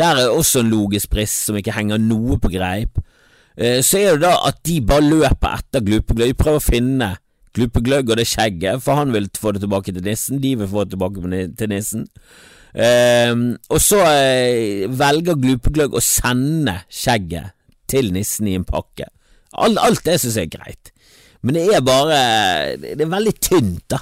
Der 0.00 0.20
er 0.20 0.32
også 0.32 0.60
en 0.60 0.72
logisk 0.72 1.10
brist 1.12 1.46
som 1.48 1.56
ikke 1.56 1.74
henger 1.76 2.00
noe 2.00 2.36
på 2.40 2.52
greip. 2.52 3.00
Eh, 3.60 3.80
så 3.84 4.00
er 4.00 4.16
det 4.16 4.24
da 4.24 4.36
at 4.48 4.62
de 4.64 4.78
bare 4.88 5.04
løper 5.04 5.58
etter 5.58 5.84
Glupegløgg. 5.84 6.36
Prøver 6.38 6.62
å 6.62 6.64
finne 6.64 7.10
Glupegløgg 7.56 8.12
og 8.12 8.20
det 8.20 8.28
skjegget, 8.30 8.80
for 8.84 8.96
han 8.96 9.12
vil 9.12 9.28
få 9.36 9.52
det 9.52 9.64
tilbake 9.64 9.92
til 9.92 10.06
nissen. 10.06 10.40
De 10.40 10.54
vil 10.56 10.70
få 10.70 10.86
det 10.86 10.94
tilbake 10.94 11.44
til 11.58 11.72
nissen. 11.72 12.06
Uh, 12.70 13.58
og 13.66 13.80
så 13.82 13.98
uh, 13.98 14.84
velger 14.94 15.38
Glupegløgg 15.42 15.96
å 15.98 16.02
sende 16.04 16.76
skjegget 16.86 17.50
til 17.90 18.12
nissen 18.14 18.46
i 18.46 18.54
en 18.54 18.66
pakke. 18.68 19.08
Alt, 19.58 19.80
alt 19.82 20.04
det 20.06 20.20
syns 20.22 20.38
jeg 20.38 20.46
er 20.46 20.54
greit, 20.54 20.92
men 21.42 21.56
det 21.56 21.64
er 21.74 21.82
bare 21.82 22.18
Det 22.78 23.02
er 23.02 23.10
veldig 23.10 23.32
tynt, 23.42 23.82
da. 23.90 23.98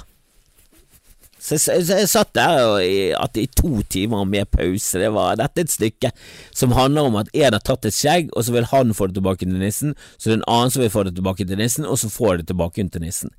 Så 1.39 1.55
jeg, 1.55 1.85
så 1.87 1.97
jeg 2.01 2.09
satt 2.11 2.33
der 2.35 2.65
og 2.67 2.81
at 3.23 3.37
i 3.39 3.45
to 3.47 3.79
timer 3.87 4.25
med 4.27 4.49
pause. 4.51 4.99
Det 4.99 5.11
var, 5.15 5.37
dette 5.39 5.63
et 5.63 5.71
stykke 5.71 6.11
som 6.55 6.75
handler 6.75 7.07
om 7.07 7.19
at 7.21 7.31
en 7.31 7.55
har 7.55 7.63
tatt 7.63 7.87
et 7.87 7.95
skjegg, 7.95 8.33
og 8.35 8.43
så 8.45 8.55
vil 8.55 8.67
han 8.73 8.91
få 8.95 9.07
det 9.07 9.19
tilbake 9.19 9.45
til 9.45 9.59
nissen. 9.61 9.95
Så 10.17 10.29
det 10.29 10.35
er 10.35 10.41
en 10.41 10.49
annen 10.51 10.73
som 10.75 10.83
vil 10.83 10.91
få 10.93 11.05
det 11.07 11.15
tilbake 11.15 11.47
til 11.47 11.61
nissen, 11.61 11.87
og 11.87 11.99
så 12.01 12.11
får 12.11 12.41
det 12.41 12.49
tilbake 12.51 12.83
til 12.91 13.05
nissen. 13.05 13.31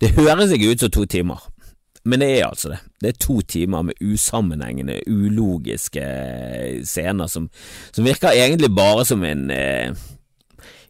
Det 0.00 0.14
høres 0.16 0.54
ikke 0.54 0.72
ut 0.72 0.86
som 0.86 0.94
to 0.94 1.04
timer, 1.04 1.44
men 2.04 2.20
det 2.20 2.30
er 2.32 2.48
altså 2.48 2.72
det. 2.72 2.80
Det 3.00 3.12
er 3.12 3.20
to 3.20 3.38
timer 3.40 3.84
med 3.90 4.00
usammenhengende, 4.00 5.02
ulogiske 5.08 6.04
scener 6.84 7.28
som, 7.30 7.50
som 7.92 8.08
virker 8.08 8.32
egentlig 8.32 8.72
bare 8.76 9.04
som 9.08 9.24
en 9.24 9.50
eh, 9.52 9.92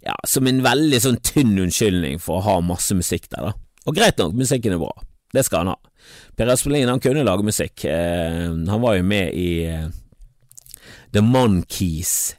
ja, 0.04 0.14
som 0.26 0.46
en 0.46 0.62
veldig 0.64 1.00
sånn 1.00 1.20
tynn 1.24 1.56
unnskyldning 1.64 2.20
for 2.22 2.38
å 2.38 2.46
ha 2.46 2.56
masse 2.64 2.94
musikk 2.96 3.28
der, 3.32 3.50
da. 3.50 3.52
Og 3.84 3.96
greit 3.96 4.20
nok, 4.20 4.36
musikken 4.36 4.76
er 4.76 4.80
bra. 4.80 4.92
Det 5.34 5.44
skal 5.46 5.64
han 5.64 5.74
ha. 5.74 5.92
Per 6.38 6.50
Espelin 6.52 6.90
han 6.90 7.02
kunne 7.02 7.24
lage 7.26 7.46
musikk. 7.46 7.84
Eh, 7.90 8.50
han 8.54 8.82
var 8.82 8.98
jo 8.98 9.06
med 9.06 9.34
i 9.34 9.64
eh, 9.66 9.88
The 11.14 11.22
Monkees, 11.24 12.34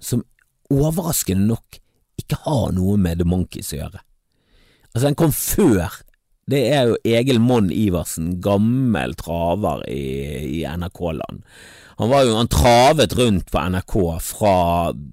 som 0.00 0.24
overraskende 0.72 1.48
nok 1.48 1.80
ikke 2.20 2.40
har 2.44 2.74
noe 2.76 2.96
med 3.00 3.20
The 3.20 3.28
Monkees 3.28 3.72
å 3.74 3.80
gjøre. 3.82 4.02
Altså, 4.92 5.06
den 5.08 5.18
kom 5.18 5.32
før. 5.34 6.00
Det 6.50 6.60
er 6.76 6.90
jo 6.90 6.98
Egil 7.08 7.40
Monn 7.40 7.70
Iversen, 7.72 8.34
gammel 8.44 9.14
traver 9.16 9.86
i, 9.88 10.04
i 10.60 10.64
NRK-land. 10.68 11.40
Han 11.96 12.10
var 12.10 12.24
jo, 12.26 12.34
han 12.34 12.50
travet 12.50 13.14
rundt 13.18 13.50
på 13.52 13.60
NRK 13.70 13.94
fra 14.22 14.54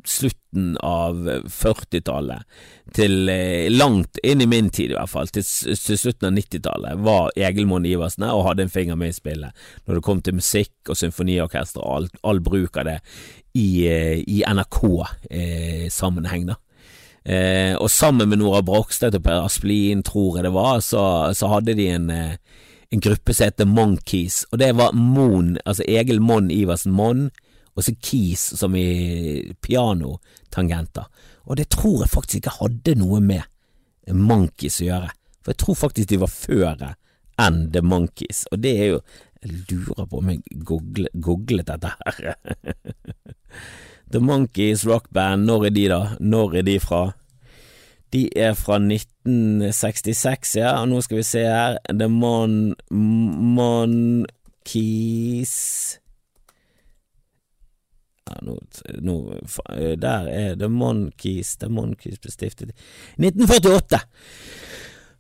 slutten 0.08 0.74
av 0.84 1.20
40-tallet 1.46 2.48
til 2.96 3.30
eh, 3.32 3.70
langt 3.72 4.18
inn 4.26 4.42
i 4.44 4.50
min 4.50 4.72
tid 4.74 4.92
i 4.92 4.98
hvert 4.98 5.12
fall, 5.12 5.30
til, 5.32 5.46
til 5.46 6.00
slutten 6.00 6.32
av 6.32 6.36
90-tallet, 6.36 7.04
var 7.06 7.30
Egil 7.38 7.70
Monn 7.70 7.86
Iversen 7.88 8.26
og 8.28 8.48
hadde 8.50 8.66
en 8.66 8.74
finger 8.74 8.98
med 9.00 9.14
i 9.14 9.16
spillet 9.16 9.64
når 9.86 10.00
det 10.00 10.06
kom 10.08 10.24
til 10.26 10.40
musikk 10.42 10.92
og 10.92 11.00
symfoniorkester 11.00 11.84
og 11.84 11.94
all, 11.94 12.10
all 12.34 12.44
bruk 12.44 12.82
av 12.82 12.90
det 12.90 12.98
i, 13.54 13.86
eh, 13.88 14.18
i 14.26 14.42
NRK-sammenheng, 14.48 16.50
eh, 16.50 16.52
da. 16.52 16.60
Eh, 17.22 17.76
og 17.78 17.92
sammen 17.94 18.30
med 18.30 18.40
Nora 18.42 18.64
Brogstad 18.66 19.14
og 19.14 19.24
Per 19.24 19.44
Asplin, 19.46 20.02
tror 20.04 20.40
jeg 20.40 20.48
det 20.48 20.56
var, 20.56 20.80
så, 20.82 21.04
så 21.38 21.52
hadde 21.52 21.76
de 21.78 21.86
en 21.94 22.10
eh, 22.10 22.38
en 22.92 23.00
gruppe 23.00 23.34
som 23.34 23.48
heter 23.48 23.70
Monkeys, 23.70 24.44
og 24.52 24.60
det 24.60 24.74
var 24.76 24.96
Mon, 24.98 25.56
altså 25.64 25.86
Egil 25.88 26.20
Monn 26.24 26.52
Iversen 26.52 26.92
Monn, 26.92 27.30
og 27.72 27.86
så 27.86 27.94
Keys 28.04 28.44
som 28.60 28.76
i 28.76 29.54
pianotangenter. 29.64 31.08
Og 31.48 31.56
det 31.58 31.70
tror 31.72 32.04
jeg 32.04 32.12
faktisk 32.12 32.42
ikke 32.42 32.58
hadde 32.58 32.98
noe 33.00 33.22
med 33.24 33.48
Monkeys 34.12 34.82
å 34.84 34.90
gjøre, 34.90 35.14
for 35.40 35.54
jeg 35.54 35.62
tror 35.64 35.80
faktisk 35.86 36.12
de 36.12 36.20
var 36.20 36.34
før 36.34 36.84
enn 37.42 37.62
The 37.72 37.82
Monkeys, 37.86 38.44
og 38.52 38.64
det 38.64 38.78
er 38.78 38.96
jo 38.96 39.04
Jeg 39.42 39.64
lurer 39.72 40.06
på 40.06 40.20
om 40.20 40.28
jeg 40.30 40.60
googlet, 40.70 41.10
googlet 41.18 41.66
dette 41.66 41.90
her. 41.98 42.36
The 44.14 44.20
Monkeys 44.22 44.84
rockband, 44.86 45.48
når 45.48 45.66
er 45.66 45.74
de 45.74 45.86
da? 45.90 46.02
Når 46.20 46.60
er 46.60 46.68
de 46.68 46.76
fra? 46.84 47.00
De 48.12 48.26
er 48.36 48.52
fra 48.60 48.76
1966, 48.76 50.58
ja, 50.60 50.74
og 50.82 50.90
nå 50.92 51.00
skal 51.06 51.22
vi 51.22 51.24
se 51.24 51.46
her 51.48 51.78
The 51.88 52.10
Mon... 52.12 52.76
Monkeys 53.56 55.56
ja, 58.28 58.36
nå, 58.46 58.58
nå, 59.02 59.16
Der 60.02 60.28
er 60.28 60.56
The 60.60 60.70
Monkeys 60.70 61.56
The 61.58 61.70
Monkeys 61.72 62.20
ble 62.20 62.32
stiftet 62.32 62.72
1948! 63.18 64.00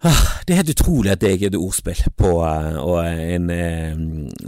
Ah, 0.01 0.41
det 0.47 0.53
er 0.53 0.63
helt 0.63 0.73
utrolig 0.73 1.11
at 1.13 1.21
det 1.21 1.35
ikke 1.35 1.45
er 1.45 1.51
et 1.53 1.61
ordspill 1.61 1.99
på 2.17 2.29
eh, 2.41 2.77
og 2.81 3.05
en, 3.05 3.49
eh, 3.53 3.99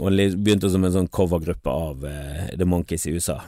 og 0.02 0.16
begynte 0.42 0.66
som 0.70 0.82
en 0.82 0.96
sånn 0.96 1.12
covergruppe 1.14 1.70
av 1.70 2.02
eh, 2.10 2.48
The 2.58 2.66
Monkeys 2.66 3.06
i 3.06 3.14
USA. 3.14 3.38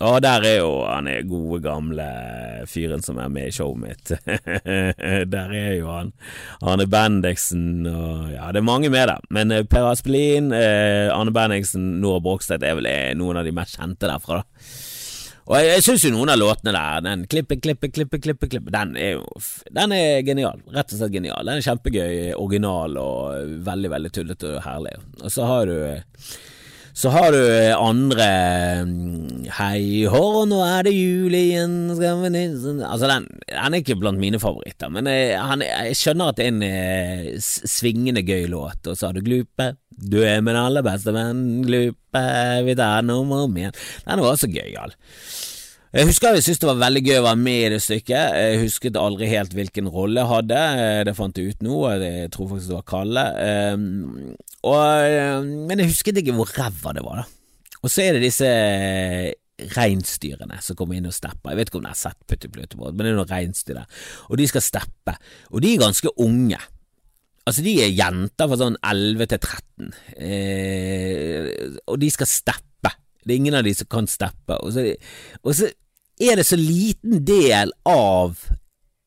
Og 0.00 0.22
der 0.24 0.44
er 0.48 0.58
jo 0.62 0.68
han 0.86 1.08
er 1.10 1.26
gode, 1.28 1.60
gamle 1.64 2.06
fyren 2.70 3.02
som 3.04 3.18
er 3.20 3.28
med 3.32 3.50
i 3.50 3.54
showet 3.54 3.82
mitt. 3.82 4.12
der 5.34 5.52
er 5.56 5.74
jo 5.76 5.90
han. 5.92 6.12
Arne 6.64 6.86
Bendiksen 6.88 7.84
og 7.90 8.30
Ja, 8.32 8.48
det 8.52 8.62
er 8.62 8.68
mange 8.68 8.88
med 8.92 9.10
der. 9.10 9.20
Men 9.30 9.52
eh, 9.52 9.66
Per 9.68 9.90
Aspelin, 9.90 10.52
eh, 10.56 11.10
Arne 11.12 11.34
Bendiksen, 11.36 11.98
Nora 12.00 12.22
Brogstad 12.24 12.64
er 12.64 12.78
vel 12.78 12.88
eh, 12.88 13.10
noen 13.18 13.40
av 13.40 13.44
de 13.44 13.52
mest 13.52 13.76
kjente 13.76 14.08
derfra, 14.08 14.40
da. 14.40 14.64
Og 15.50 15.56
jeg, 15.58 15.66
jeg 15.72 15.82
syns 15.82 16.04
jo 16.06 16.12
noen 16.14 16.30
av 16.30 16.38
låtene 16.38 16.72
der, 16.76 17.00
den 17.02 17.24
klippe, 17.26 17.56
klippe, 17.58 17.88
klippe, 17.90 18.20
klippe, 18.22 18.46
klippe, 18.46 18.70
den 18.70 18.92
er 18.94 19.16
jo 19.16 19.24
Den 19.74 19.92
er 19.96 20.22
genial. 20.22 20.60
Rett 20.70 20.94
og 20.94 21.00
slett 21.00 21.16
genial. 21.16 21.42
Den 21.42 21.58
er 21.58 21.66
kjempegøy, 21.66 22.12
original 22.38 22.94
og 23.00 23.56
veldig, 23.66 23.90
veldig 23.96 24.12
tullete 24.14 24.54
og 24.54 24.62
herlig. 24.68 24.94
Og 25.24 25.34
så 25.34 25.48
har 25.50 25.66
du 25.66 25.74
så 26.92 27.12
har 27.14 27.32
du 27.34 27.40
andre 27.76 28.28
mm, 28.86 29.46
Hei 29.56 30.06
hå, 30.10 30.22
nå 30.48 30.58
er 30.64 30.86
det 30.86 30.94
jul 30.94 31.34
igjen 31.34 31.90
Altså, 31.90 33.06
den, 33.08 33.26
den, 33.26 33.74
er 33.74 33.78
ikke 33.80 33.98
blant 34.00 34.20
mine 34.20 34.40
favoritter, 34.42 34.90
men 34.92 35.08
jeg, 35.10 35.36
han, 35.38 35.64
jeg 35.64 35.96
skjønner 35.98 36.30
at 36.30 36.38
det 36.38 36.46
er 36.46 36.52
en 36.52 36.64
eh, 36.66 37.28
svingende 37.40 38.22
gøy 38.26 38.46
låt. 38.50 38.86
Og 38.86 38.98
så 38.98 39.08
har 39.08 39.16
du 39.16 39.24
Glupe, 39.24 39.72
du 39.90 40.20
er 40.24 40.42
min 40.44 40.58
aller 40.58 40.84
beste 40.86 41.14
venn, 41.14 41.62
Glupe, 41.66 42.24
vi 42.66 42.76
tar 42.78 43.02
den 43.02 43.14
om 43.14 43.56
igjen. 43.58 43.74
Den 44.06 44.22
var 44.22 44.34
også 44.34 44.50
gøyal. 44.52 44.94
Jeg 45.90 46.06
husker 46.06 46.36
jeg 46.36 46.44
syntes 46.46 46.60
det 46.62 46.68
var 46.68 46.76
veldig 46.84 47.00
gøy 47.02 47.16
å 47.18 47.24
være 47.24 47.38
med 47.40 47.60
i 47.64 47.70
det 47.72 47.80
stykket. 47.82 48.34
Jeg 48.38 48.58
husket 48.60 48.98
aldri 49.00 49.26
helt 49.26 49.56
hvilken 49.58 49.88
rolle 49.90 50.22
jeg 50.22 50.30
hadde. 50.30 50.60
Det 51.08 51.14
fant 51.18 51.40
jeg 51.40 51.50
ut 51.50 51.64
nå. 51.66 51.78
Jeg 51.98 52.28
tror 52.30 52.46
faktisk 52.52 52.70
det 52.70 52.76
var 52.76 52.84
Kalle. 52.92 53.24
Ehm, 53.42 53.88
og, 54.70 54.84
ehm, 55.08 55.48
men 55.66 55.82
jeg 55.82 55.90
husket 55.90 56.20
ikke 56.22 56.36
hvor 56.36 56.52
ræva 56.54 56.94
det 56.94 57.02
var, 57.02 57.24
da. 57.24 57.74
Og 57.82 57.90
så 57.90 58.04
er 58.04 58.14
det 58.14 58.22
disse 58.28 58.52
reinsdyrene 59.74 60.60
som 60.62 60.78
kommer 60.78 61.00
inn 61.00 61.10
og 61.10 61.16
stepper. 61.16 61.50
Jeg 61.50 61.58
vet 61.58 61.72
ikke 61.72 61.82
om 61.82 61.88
dere 61.88 61.96
har 61.96 62.02
sett 62.04 62.22
Putti 62.22 62.52
Pluttebrød, 62.54 62.94
men 62.94 63.02
det 63.02 63.10
er 63.10 63.18
noen 63.18 63.34
reinsdyr 63.34 63.80
der. 63.82 64.00
Og 64.30 64.38
de 64.38 64.46
skal 64.52 64.66
steppe. 64.68 65.18
Og 65.50 65.58
de 65.64 65.74
er 65.74 65.84
ganske 65.88 66.14
unge. 66.22 66.62
Altså, 67.50 67.66
de 67.66 67.74
er 67.82 67.90
jenter 67.98 68.46
fra 68.46 68.62
sånn 68.62 68.78
11 68.78 69.32
til 69.34 69.42
13, 69.42 69.94
eh, 70.22 71.78
og 71.90 71.98
de 71.98 72.14
skal 72.14 72.30
steppe. 72.30 72.69
Det 73.24 73.34
er 73.34 73.36
ingen 73.36 73.58
av 73.58 73.64
de 73.66 73.74
som 73.76 73.88
kan 73.90 74.08
steppe. 74.10 74.56
Og 74.60 74.72
så, 74.74 74.86
og 75.42 75.56
så 75.56 75.70
er 76.20 76.40
det 76.40 76.46
så 76.48 76.58
liten 76.60 77.22
del 77.24 77.72
av 77.88 78.42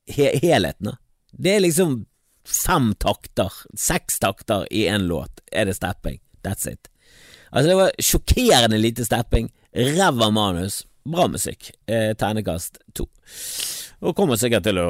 he 0.10 0.32
helheten. 0.42 0.96
Det 1.32 1.56
er 1.56 1.64
liksom 1.66 2.04
fem 2.44 2.92
takter, 3.00 3.54
seks 3.78 4.20
takter 4.20 4.68
i 4.72 4.86
én 4.92 5.08
låt, 5.10 5.42
er 5.52 5.66
det 5.70 5.78
stepping. 5.78 6.20
That's 6.44 6.68
it. 6.68 6.90
Altså, 7.52 7.70
det 7.70 7.78
var 7.80 7.92
sjokkerende 8.02 8.78
lite 8.78 9.06
stepping, 9.06 9.52
ræva 9.74 10.30
manus, 10.34 10.84
bra 11.04 11.28
musikk. 11.28 11.72
Eh, 11.86 12.14
tegnekast 12.20 12.80
to. 12.94 13.08
Og 14.04 14.16
kommer 14.18 14.36
sikkert 14.36 14.66
til 14.68 14.82
å, 14.82 14.90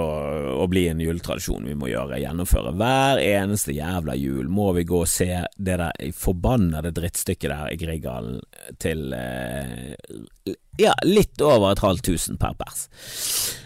å, 0.58 0.66
bli 0.70 0.88
en 0.90 1.02
juletradisjon 1.02 1.68
vi 1.70 1.76
må 1.78 1.92
gjøre, 1.92 2.18
gjennomføre. 2.24 2.72
Hver 2.80 3.22
eneste 3.22 3.76
jævla 3.76 4.16
jul 4.18 4.48
må 4.50 4.72
vi 4.74 4.88
gå 4.90 5.04
og 5.04 5.10
se 5.10 5.44
det 5.54 5.78
der 5.78 6.14
forbannede 6.18 6.96
drittstykket 6.98 7.54
der 7.54 7.74
i 7.76 7.78
Grieghallen 7.78 8.42
til 8.82 9.14
eh, 9.14 9.94
ja, 10.82 10.96
litt 11.06 11.42
over 11.46 11.76
et 11.76 11.84
halvt 11.86 12.08
tusen 12.10 12.40
per 12.42 12.58
pers. 12.58 12.88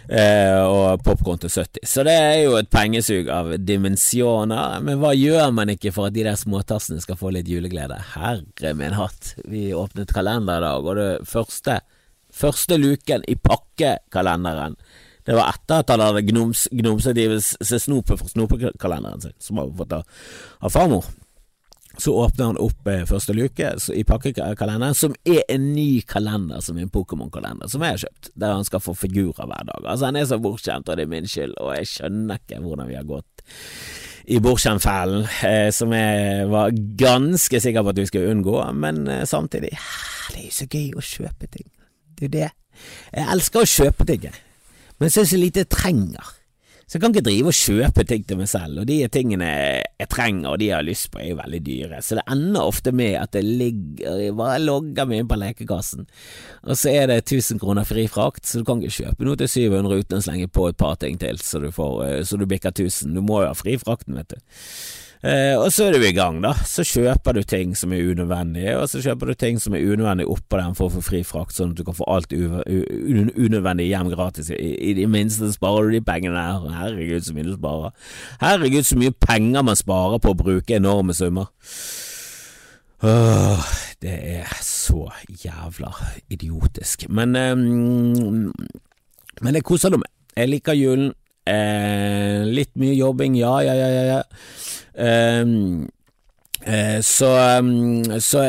Eh, 0.08 0.60
og 0.60 1.00
popkorn 1.06 1.40
til 1.40 1.54
70. 1.54 1.80
Så 1.88 2.04
det 2.04 2.16
er 2.20 2.36
jo 2.42 2.58
et 2.60 2.68
pengesug 2.72 3.32
av 3.32 3.54
dimensjoner. 3.56 4.82
Men 4.84 5.00
hva 5.00 5.14
gjør 5.16 5.48
man 5.56 5.72
ikke 5.72 5.94
for 5.96 6.10
at 6.10 6.16
de 6.18 6.28
der 6.28 6.36
småtassene 6.36 7.00
skal 7.00 7.16
få 7.20 7.32
litt 7.32 7.48
juleglede? 7.48 7.96
Herre 8.12 8.74
min 8.76 8.96
hatt, 9.00 9.32
vi 9.48 9.70
åpnet 9.72 10.12
kalender 10.12 10.60
i 10.60 10.66
dag, 10.68 10.84
og 10.84 11.00
det 11.00 11.12
første, 11.28 11.80
første 12.38 12.78
luken 12.80 13.24
i 13.28 13.36
pakkekalenderen 13.36 14.76
Det 15.26 15.36
var 15.36 15.52
etter 15.52 15.82
at 15.82 15.90
han 15.92 16.00
hadde 16.00 16.24
gnoms, 16.30 16.68
gnomset 16.72 17.18
i 17.20 17.26
seg 17.38 17.82
snopet 17.84 18.16
fra 18.16 18.30
snopekalenderen 18.30 19.20
sin, 19.20 19.34
som 19.42 19.58
han 19.58 19.66
hadde 19.68 19.80
fått 19.82 19.96
av, 19.98 20.70
farmor. 20.72 21.10
Så 21.98 22.14
åpner 22.14 22.52
han 22.52 22.60
opp 22.62 22.88
eh, 22.88 23.02
første 23.04 23.34
luke 23.36 23.72
i 23.92 24.04
pakkekalenderen, 24.08 24.96
som 24.96 25.12
er 25.28 25.42
en 25.50 25.66
ny 25.74 26.00
kalender, 26.08 26.62
som 26.64 26.78
er 26.78 26.86
en 26.86 26.92
Pokémon-kalender, 26.94 27.68
som 27.68 27.84
jeg 27.84 27.96
har 27.96 28.02
kjøpt, 28.06 28.30
der 28.38 28.54
han 28.54 28.64
skal 28.64 28.80
få 28.80 28.94
figurer 28.96 29.50
hver 29.50 29.68
dag. 29.68 29.82
Altså, 29.82 30.08
han 30.08 30.16
er 30.16 30.28
så 30.30 30.38
bortskjemt, 30.40 30.88
og 30.88 30.96
det 30.96 31.04
er 31.04 31.12
min 31.12 31.28
skyld, 31.28 31.58
og 31.58 31.74
jeg 31.76 31.90
skjønner 31.92 32.40
ikke 32.40 32.62
hvordan 32.64 32.88
vi 32.88 32.96
har 32.96 33.08
gått 33.08 33.42
i 34.28 34.38
bortskjemtfellen, 34.44 35.26
eh, 35.48 35.70
som 35.72 35.92
jeg 35.96 36.46
var 36.52 36.76
ganske 37.00 37.60
sikker 37.64 37.82
på 37.82 37.94
at 37.94 38.00
vi 38.02 38.06
skulle 38.10 38.30
unngå, 38.34 38.60
men 38.76 39.06
eh, 39.08 39.24
samtidig, 39.26 39.72
det 40.30 40.42
er 40.42 40.46
jo 40.46 40.54
så 40.54 40.68
gøy 40.68 40.94
å 40.94 41.04
kjøpe 41.04 41.48
ting. 41.50 41.66
Det 42.18 42.28
er 42.28 42.34
det. 42.34 42.50
Jeg 43.14 43.30
elsker 43.34 43.62
å 43.62 43.70
kjøpe 43.70 44.06
ting, 44.08 44.28
men 44.98 45.10
så 45.10 45.20
er 45.20 45.26
det 45.26 45.32
så 45.32 45.40
lite 45.40 45.64
jeg 45.64 45.72
trenger. 45.72 46.34
Så 46.88 46.96
jeg 46.96 47.02
kan 47.02 47.12
ikke 47.12 47.26
drive 47.26 47.50
og 47.50 47.56
kjøpe 47.58 48.02
ting 48.08 48.22
til 48.24 48.38
meg 48.40 48.46
selv, 48.48 48.78
og 48.80 48.86
de 48.88 48.94
tingene 49.12 49.48
jeg 50.00 50.08
trenger 50.08 50.54
og 50.54 50.60
de 50.62 50.70
jeg 50.70 50.76
har 50.78 50.86
lyst 50.86 51.10
på 51.12 51.20
er 51.20 51.26
jo 51.34 51.36
veldig 51.36 51.58
dyre, 51.66 51.98
så 52.00 52.16
det 52.16 52.22
ender 52.32 52.64
ofte 52.64 52.94
med 52.96 53.18
at 53.20 53.36
jeg 53.36 53.44
ligger 53.44 54.22
jeg 54.22 54.36
bare 54.38 54.62
logger 54.62 55.10
meg 55.10 55.20
inn 55.20 55.28
på 55.28 55.36
lekekassen, 55.36 56.08
og 56.64 56.80
så 56.80 56.94
er 56.94 57.10
det 57.10 57.18
1000 57.26 57.60
kroner 57.60 57.84
fri 57.84 58.06
frakt, 58.08 58.48
så 58.48 58.62
du 58.62 58.64
kan 58.64 58.80
ikke 58.80 59.02
kjøpe 59.02 59.28
noe 59.28 59.36
til 59.36 59.52
700 59.52 60.00
uten 60.00 60.16
å 60.16 60.24
slenge 60.30 60.48
på 60.48 60.64
et 60.70 60.80
par 60.80 60.96
ting 61.04 61.20
til, 61.20 61.36
så 61.44 61.60
du, 61.60 61.68
får, 61.76 61.92
eh, 62.06 62.22
så 62.24 62.40
du 62.40 62.46
bikker 62.48 62.72
1000. 62.72 63.12
Du 63.12 63.20
må 63.20 63.42
jo 63.42 63.50
ha 63.50 63.58
fri 63.58 63.76
frakten, 63.76 64.16
vet 64.16 64.32
du. 64.32 64.40
Eh, 65.18 65.56
og 65.58 65.72
så 65.74 65.88
er 65.88 65.96
du 65.96 66.04
i 66.06 66.12
gang, 66.14 66.38
da. 66.44 66.52
Så 66.66 66.84
kjøper 66.86 67.34
du 67.34 67.42
ting 67.42 67.72
som 67.78 67.92
er 67.92 68.06
unødvendige, 68.06 68.76
og 68.78 68.86
så 68.90 69.00
kjøper 69.02 69.32
du 69.32 69.38
ting 69.38 69.58
som 69.62 69.74
er 69.74 69.82
unødvendige 69.82 70.30
oppå 70.30 70.60
den 70.60 70.76
for 70.78 70.86
å 70.86 70.94
få 70.94 71.02
fri 71.08 71.22
frakt, 71.26 71.56
sånn 71.56 71.72
at 71.74 71.80
du 71.80 71.84
kan 71.86 71.96
få 71.98 72.06
alt 72.12 72.34
unødvendig 72.34 73.88
hjem 73.88 74.12
gratis. 74.14 74.52
I, 74.54 74.76
I 74.90 74.94
det 75.00 75.08
minste 75.10 75.50
sparer 75.54 75.90
du 75.90 75.98
de 75.98 76.04
pengene 76.06 76.38
der. 76.38 76.68
Herregud, 76.78 77.26
så 77.26 77.34
mye 77.34 77.48
du 77.48 77.56
sparer. 77.56 78.14
Herregud, 78.44 78.86
så 78.86 79.00
mye 79.00 79.16
penger 79.26 79.66
man 79.66 79.80
sparer 79.80 80.22
på 80.22 80.34
å 80.34 80.38
bruke 80.38 80.78
enorme 80.78 81.16
summer. 81.18 81.50
Åh, 83.02 83.66
det 84.02 84.14
er 84.38 84.54
så 84.62 85.04
jævla 85.30 85.92
idiotisk. 86.30 87.08
Men 87.10 87.36
um, 87.36 88.52
Men 89.40 89.54
jeg 89.54 89.62
koser 89.66 89.94
meg. 89.94 90.10
Jeg 90.34 90.50
liker 90.50 90.74
julen. 90.74 91.12
Eh, 91.48 92.48
litt 92.48 92.74
mye 92.80 92.96
jobbing, 92.98 93.38
ja, 93.38 93.54
ja, 93.64 93.76
ja, 93.78 94.02
ja. 94.12 94.22
Um, 94.98 95.86
så, 97.06 97.28
så, 98.18 98.40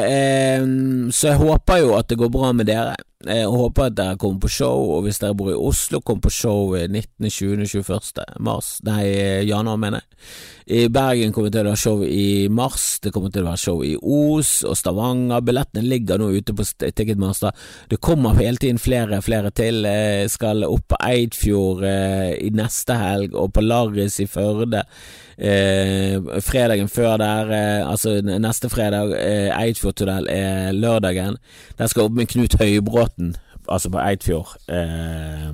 så, 1.13 1.27
jeg 1.27 1.37
håper 1.37 1.77
jo 1.83 1.91
at 1.99 2.09
det 2.09 2.17
går 2.19 2.31
bra 2.33 2.49
med 2.57 2.67
dere. 2.67 2.95
Jeg 3.27 3.49
håper 3.51 3.89
at 3.89 3.95
dere 3.97 4.15
kommer 4.15 4.39
på 4.39 4.47
show, 4.47 4.93
og 4.95 5.01
hvis 5.03 5.17
dere 5.19 5.35
bor 5.35 5.49
i 5.51 5.57
Oslo, 5.57 5.99
kom 5.99 6.21
på 6.23 6.29
show 6.31 6.71
19., 6.71 7.27
20., 7.27 7.65
21. 7.67 8.37
mars, 8.39 8.77
nei, 8.87 9.01
januar, 9.43 9.75
mener 9.75 9.99
jeg. 9.99 10.21
I 10.69 10.79
Bergen 10.87 11.33
kommer 11.35 11.51
til 11.51 11.65
å 11.65 11.73
være 11.73 11.81
show 11.81 12.05
i 12.05 12.47
mars, 12.47 12.85
det 13.03 13.11
kommer 13.11 13.33
til 13.33 13.43
å 13.43 13.49
være 13.49 13.59
show 13.59 13.83
i 13.83 13.91
Os 13.99 14.53
og 14.63 14.77
Stavanger. 14.79 15.43
Billettene 15.43 15.83
ligger 15.83 16.21
nå 16.21 16.29
ute 16.31 16.55
på 16.55 16.63
Ticketmaster. 16.79 17.51
Det 17.91 17.99
kommer 17.99 18.39
hele 18.39 18.61
tiden 18.61 18.79
flere 18.79 19.19
flere 19.25 19.51
til. 19.51 19.83
Jeg 19.83 20.31
skal 20.31 20.63
opp 20.69 20.87
på 20.93 21.03
Eidfjord 21.09 21.83
eh, 21.89 22.37
i 22.45 22.53
neste 22.55 22.95
helg, 23.01 23.35
og 23.35 23.51
på 23.51 23.65
Larris 23.65 24.21
i 24.23 24.29
Førde 24.31 24.85
eh, 24.85 25.09
fredagen 25.39 26.89
før 26.91 27.17
der, 27.17 27.51
eh, 27.55 27.89
altså 27.89 28.19
neste 28.21 28.69
fredag, 28.69 29.13
eh, 29.15 29.49
Eidfjordtunnel 29.55 30.27
er 30.29 30.71
lørdagen. 30.75 31.37
Der 31.77 31.87
skal 31.87 32.01
jeg 32.01 32.09
opp 32.09 32.17
med 32.17 32.27
Knut 32.27 32.57
Høybråten, 32.59 33.35
altså 33.69 33.89
på 33.89 34.01
Eidfjord. 34.03 34.57
Eh, 34.67 35.51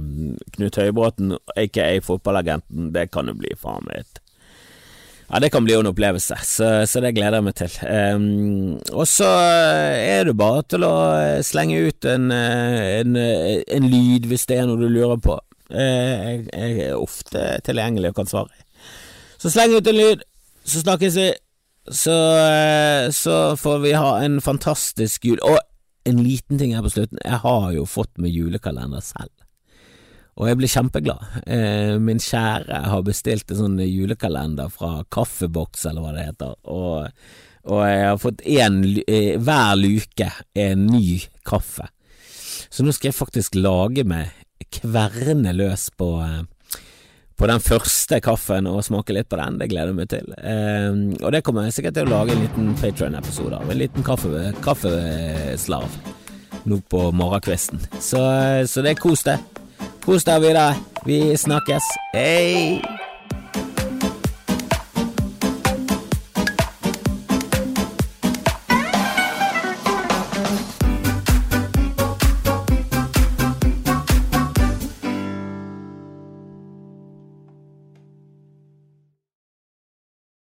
Knut 0.57 0.75
Høybråten, 0.75 1.37
aka 1.55 1.99
fotballagenten, 2.01 2.93
det 2.93 3.11
kan 3.11 3.27
jo 3.27 3.33
bli 3.33 3.53
faen 3.57 3.85
meg 3.85 4.05
ja, 5.25 5.39
det 5.41 5.49
kan 5.49 5.63
bli 5.65 5.73
en 5.73 5.87
opplevelse, 5.89 6.35
så, 6.45 6.67
så 6.85 7.01
det 7.01 7.15
gleder 7.15 7.39
jeg 7.39 7.45
meg 7.47 7.55
til. 7.57 7.77
Eh, 7.89 8.19
og 8.93 9.07
så 9.09 9.25
er 9.25 10.27
det 10.27 10.35
bare 10.37 10.61
til 10.69 10.85
å 10.85 10.93
slenge 11.41 11.79
ut 11.87 12.05
en, 12.05 12.29
en, 12.29 13.17
en 13.17 13.89
lyd 13.89 14.29
hvis 14.29 14.45
det 14.45 14.59
er 14.59 14.69
noe 14.69 14.77
du 14.77 14.85
lurer 14.85 15.17
på. 15.17 15.39
Jeg, 15.73 16.45
jeg 16.53 16.77
er 16.91 16.93
ofte 16.93 17.47
tilgjengelig 17.65 18.13
og 18.13 18.21
kan 18.21 18.29
svare. 18.29 18.64
Så 19.45 19.51
sleng 19.53 19.75
ut 19.77 19.85
en 19.85 19.93
lyd, 19.93 20.21
så 20.65 20.79
snakkes 20.81 21.15
vi. 21.19 21.25
Så, 21.93 22.13
eh, 22.41 23.11
så 23.13 23.53
får 23.61 23.79
vi 23.83 23.91
ha 23.93 24.15
en 24.25 24.39
fantastisk 24.41 25.25
jul. 25.25 25.37
Og 25.45 25.59
en 26.09 26.23
liten 26.23 26.57
ting 26.57 26.73
her 26.73 26.81
på 26.81 26.89
slutten. 26.89 27.19
Jeg 27.21 27.43
har 27.43 27.67
jo 27.75 27.83
fått 27.85 28.17
med 28.17 28.33
julekalender 28.33 29.03
selv. 29.05 29.29
Og 30.41 30.49
jeg 30.49 30.57
blir 30.57 30.73
kjempeglad. 30.73 31.21
Eh, 31.45 31.93
min 32.01 32.17
kjære 32.17 32.79
har 32.89 33.05
bestilt 33.05 33.53
en 33.53 33.61
sånn 33.61 33.77
julekalender 33.85 34.73
fra 34.73 35.03
Kaffeboks, 35.13 35.85
eller 35.85 36.01
hva 36.01 36.15
det 36.17 36.25
heter. 36.31 36.57
Og, 36.65 37.13
og 37.69 37.85
jeg 37.85 38.01
har 38.01 38.17
fått 38.25 38.41
én 38.49 38.81
eh, 39.05 39.37
hver 39.37 39.77
luke 39.77 40.31
en 40.57 40.89
ny 40.89 41.21
kaffe. 41.45 41.85
Så 42.73 42.81
nå 42.81 42.97
skal 42.97 43.11
jeg 43.11 43.19
faktisk 43.21 43.61
lage 43.61 44.09
meg 44.09 44.33
kverne 44.73 45.53
løs 45.53 45.91
på 45.93 46.15
på 47.35 47.47
den 47.51 47.63
første 47.63 48.19
kaffen 48.23 48.67
og 48.71 48.83
smake 48.87 49.15
litt 49.15 49.29
på 49.31 49.39
den. 49.39 49.59
Det 49.59 49.69
gleder 49.71 49.91
jeg 49.91 49.97
meg 49.97 50.11
til. 50.11 50.35
Eh, 50.39 50.99
og 51.21 51.33
det 51.35 51.43
kommer 51.45 51.67
jeg 51.67 51.77
sikkert 51.77 51.99
til 51.99 52.07
å 52.07 52.13
lage 52.15 52.35
en 52.35 52.45
liten 52.45 52.71
Patrion-episode 52.79 53.59
av. 53.59 53.71
En 53.71 53.81
liten 53.81 54.05
kaffe, 54.07 54.51
kaffeslav 54.65 55.89
nå 56.65 56.79
på 56.89 57.01
morgenkvisten. 57.13 57.83
Så, 57.99 58.21
så 58.71 58.85
det 58.85 58.95
er 58.95 59.01
kos, 59.01 59.25
deg. 59.27 59.43
Kos 60.05 60.25
deg 60.27 60.45
videre. 60.47 60.71
Vi 61.05 61.21
snakkes. 61.37 61.91
Hei! 62.15 62.81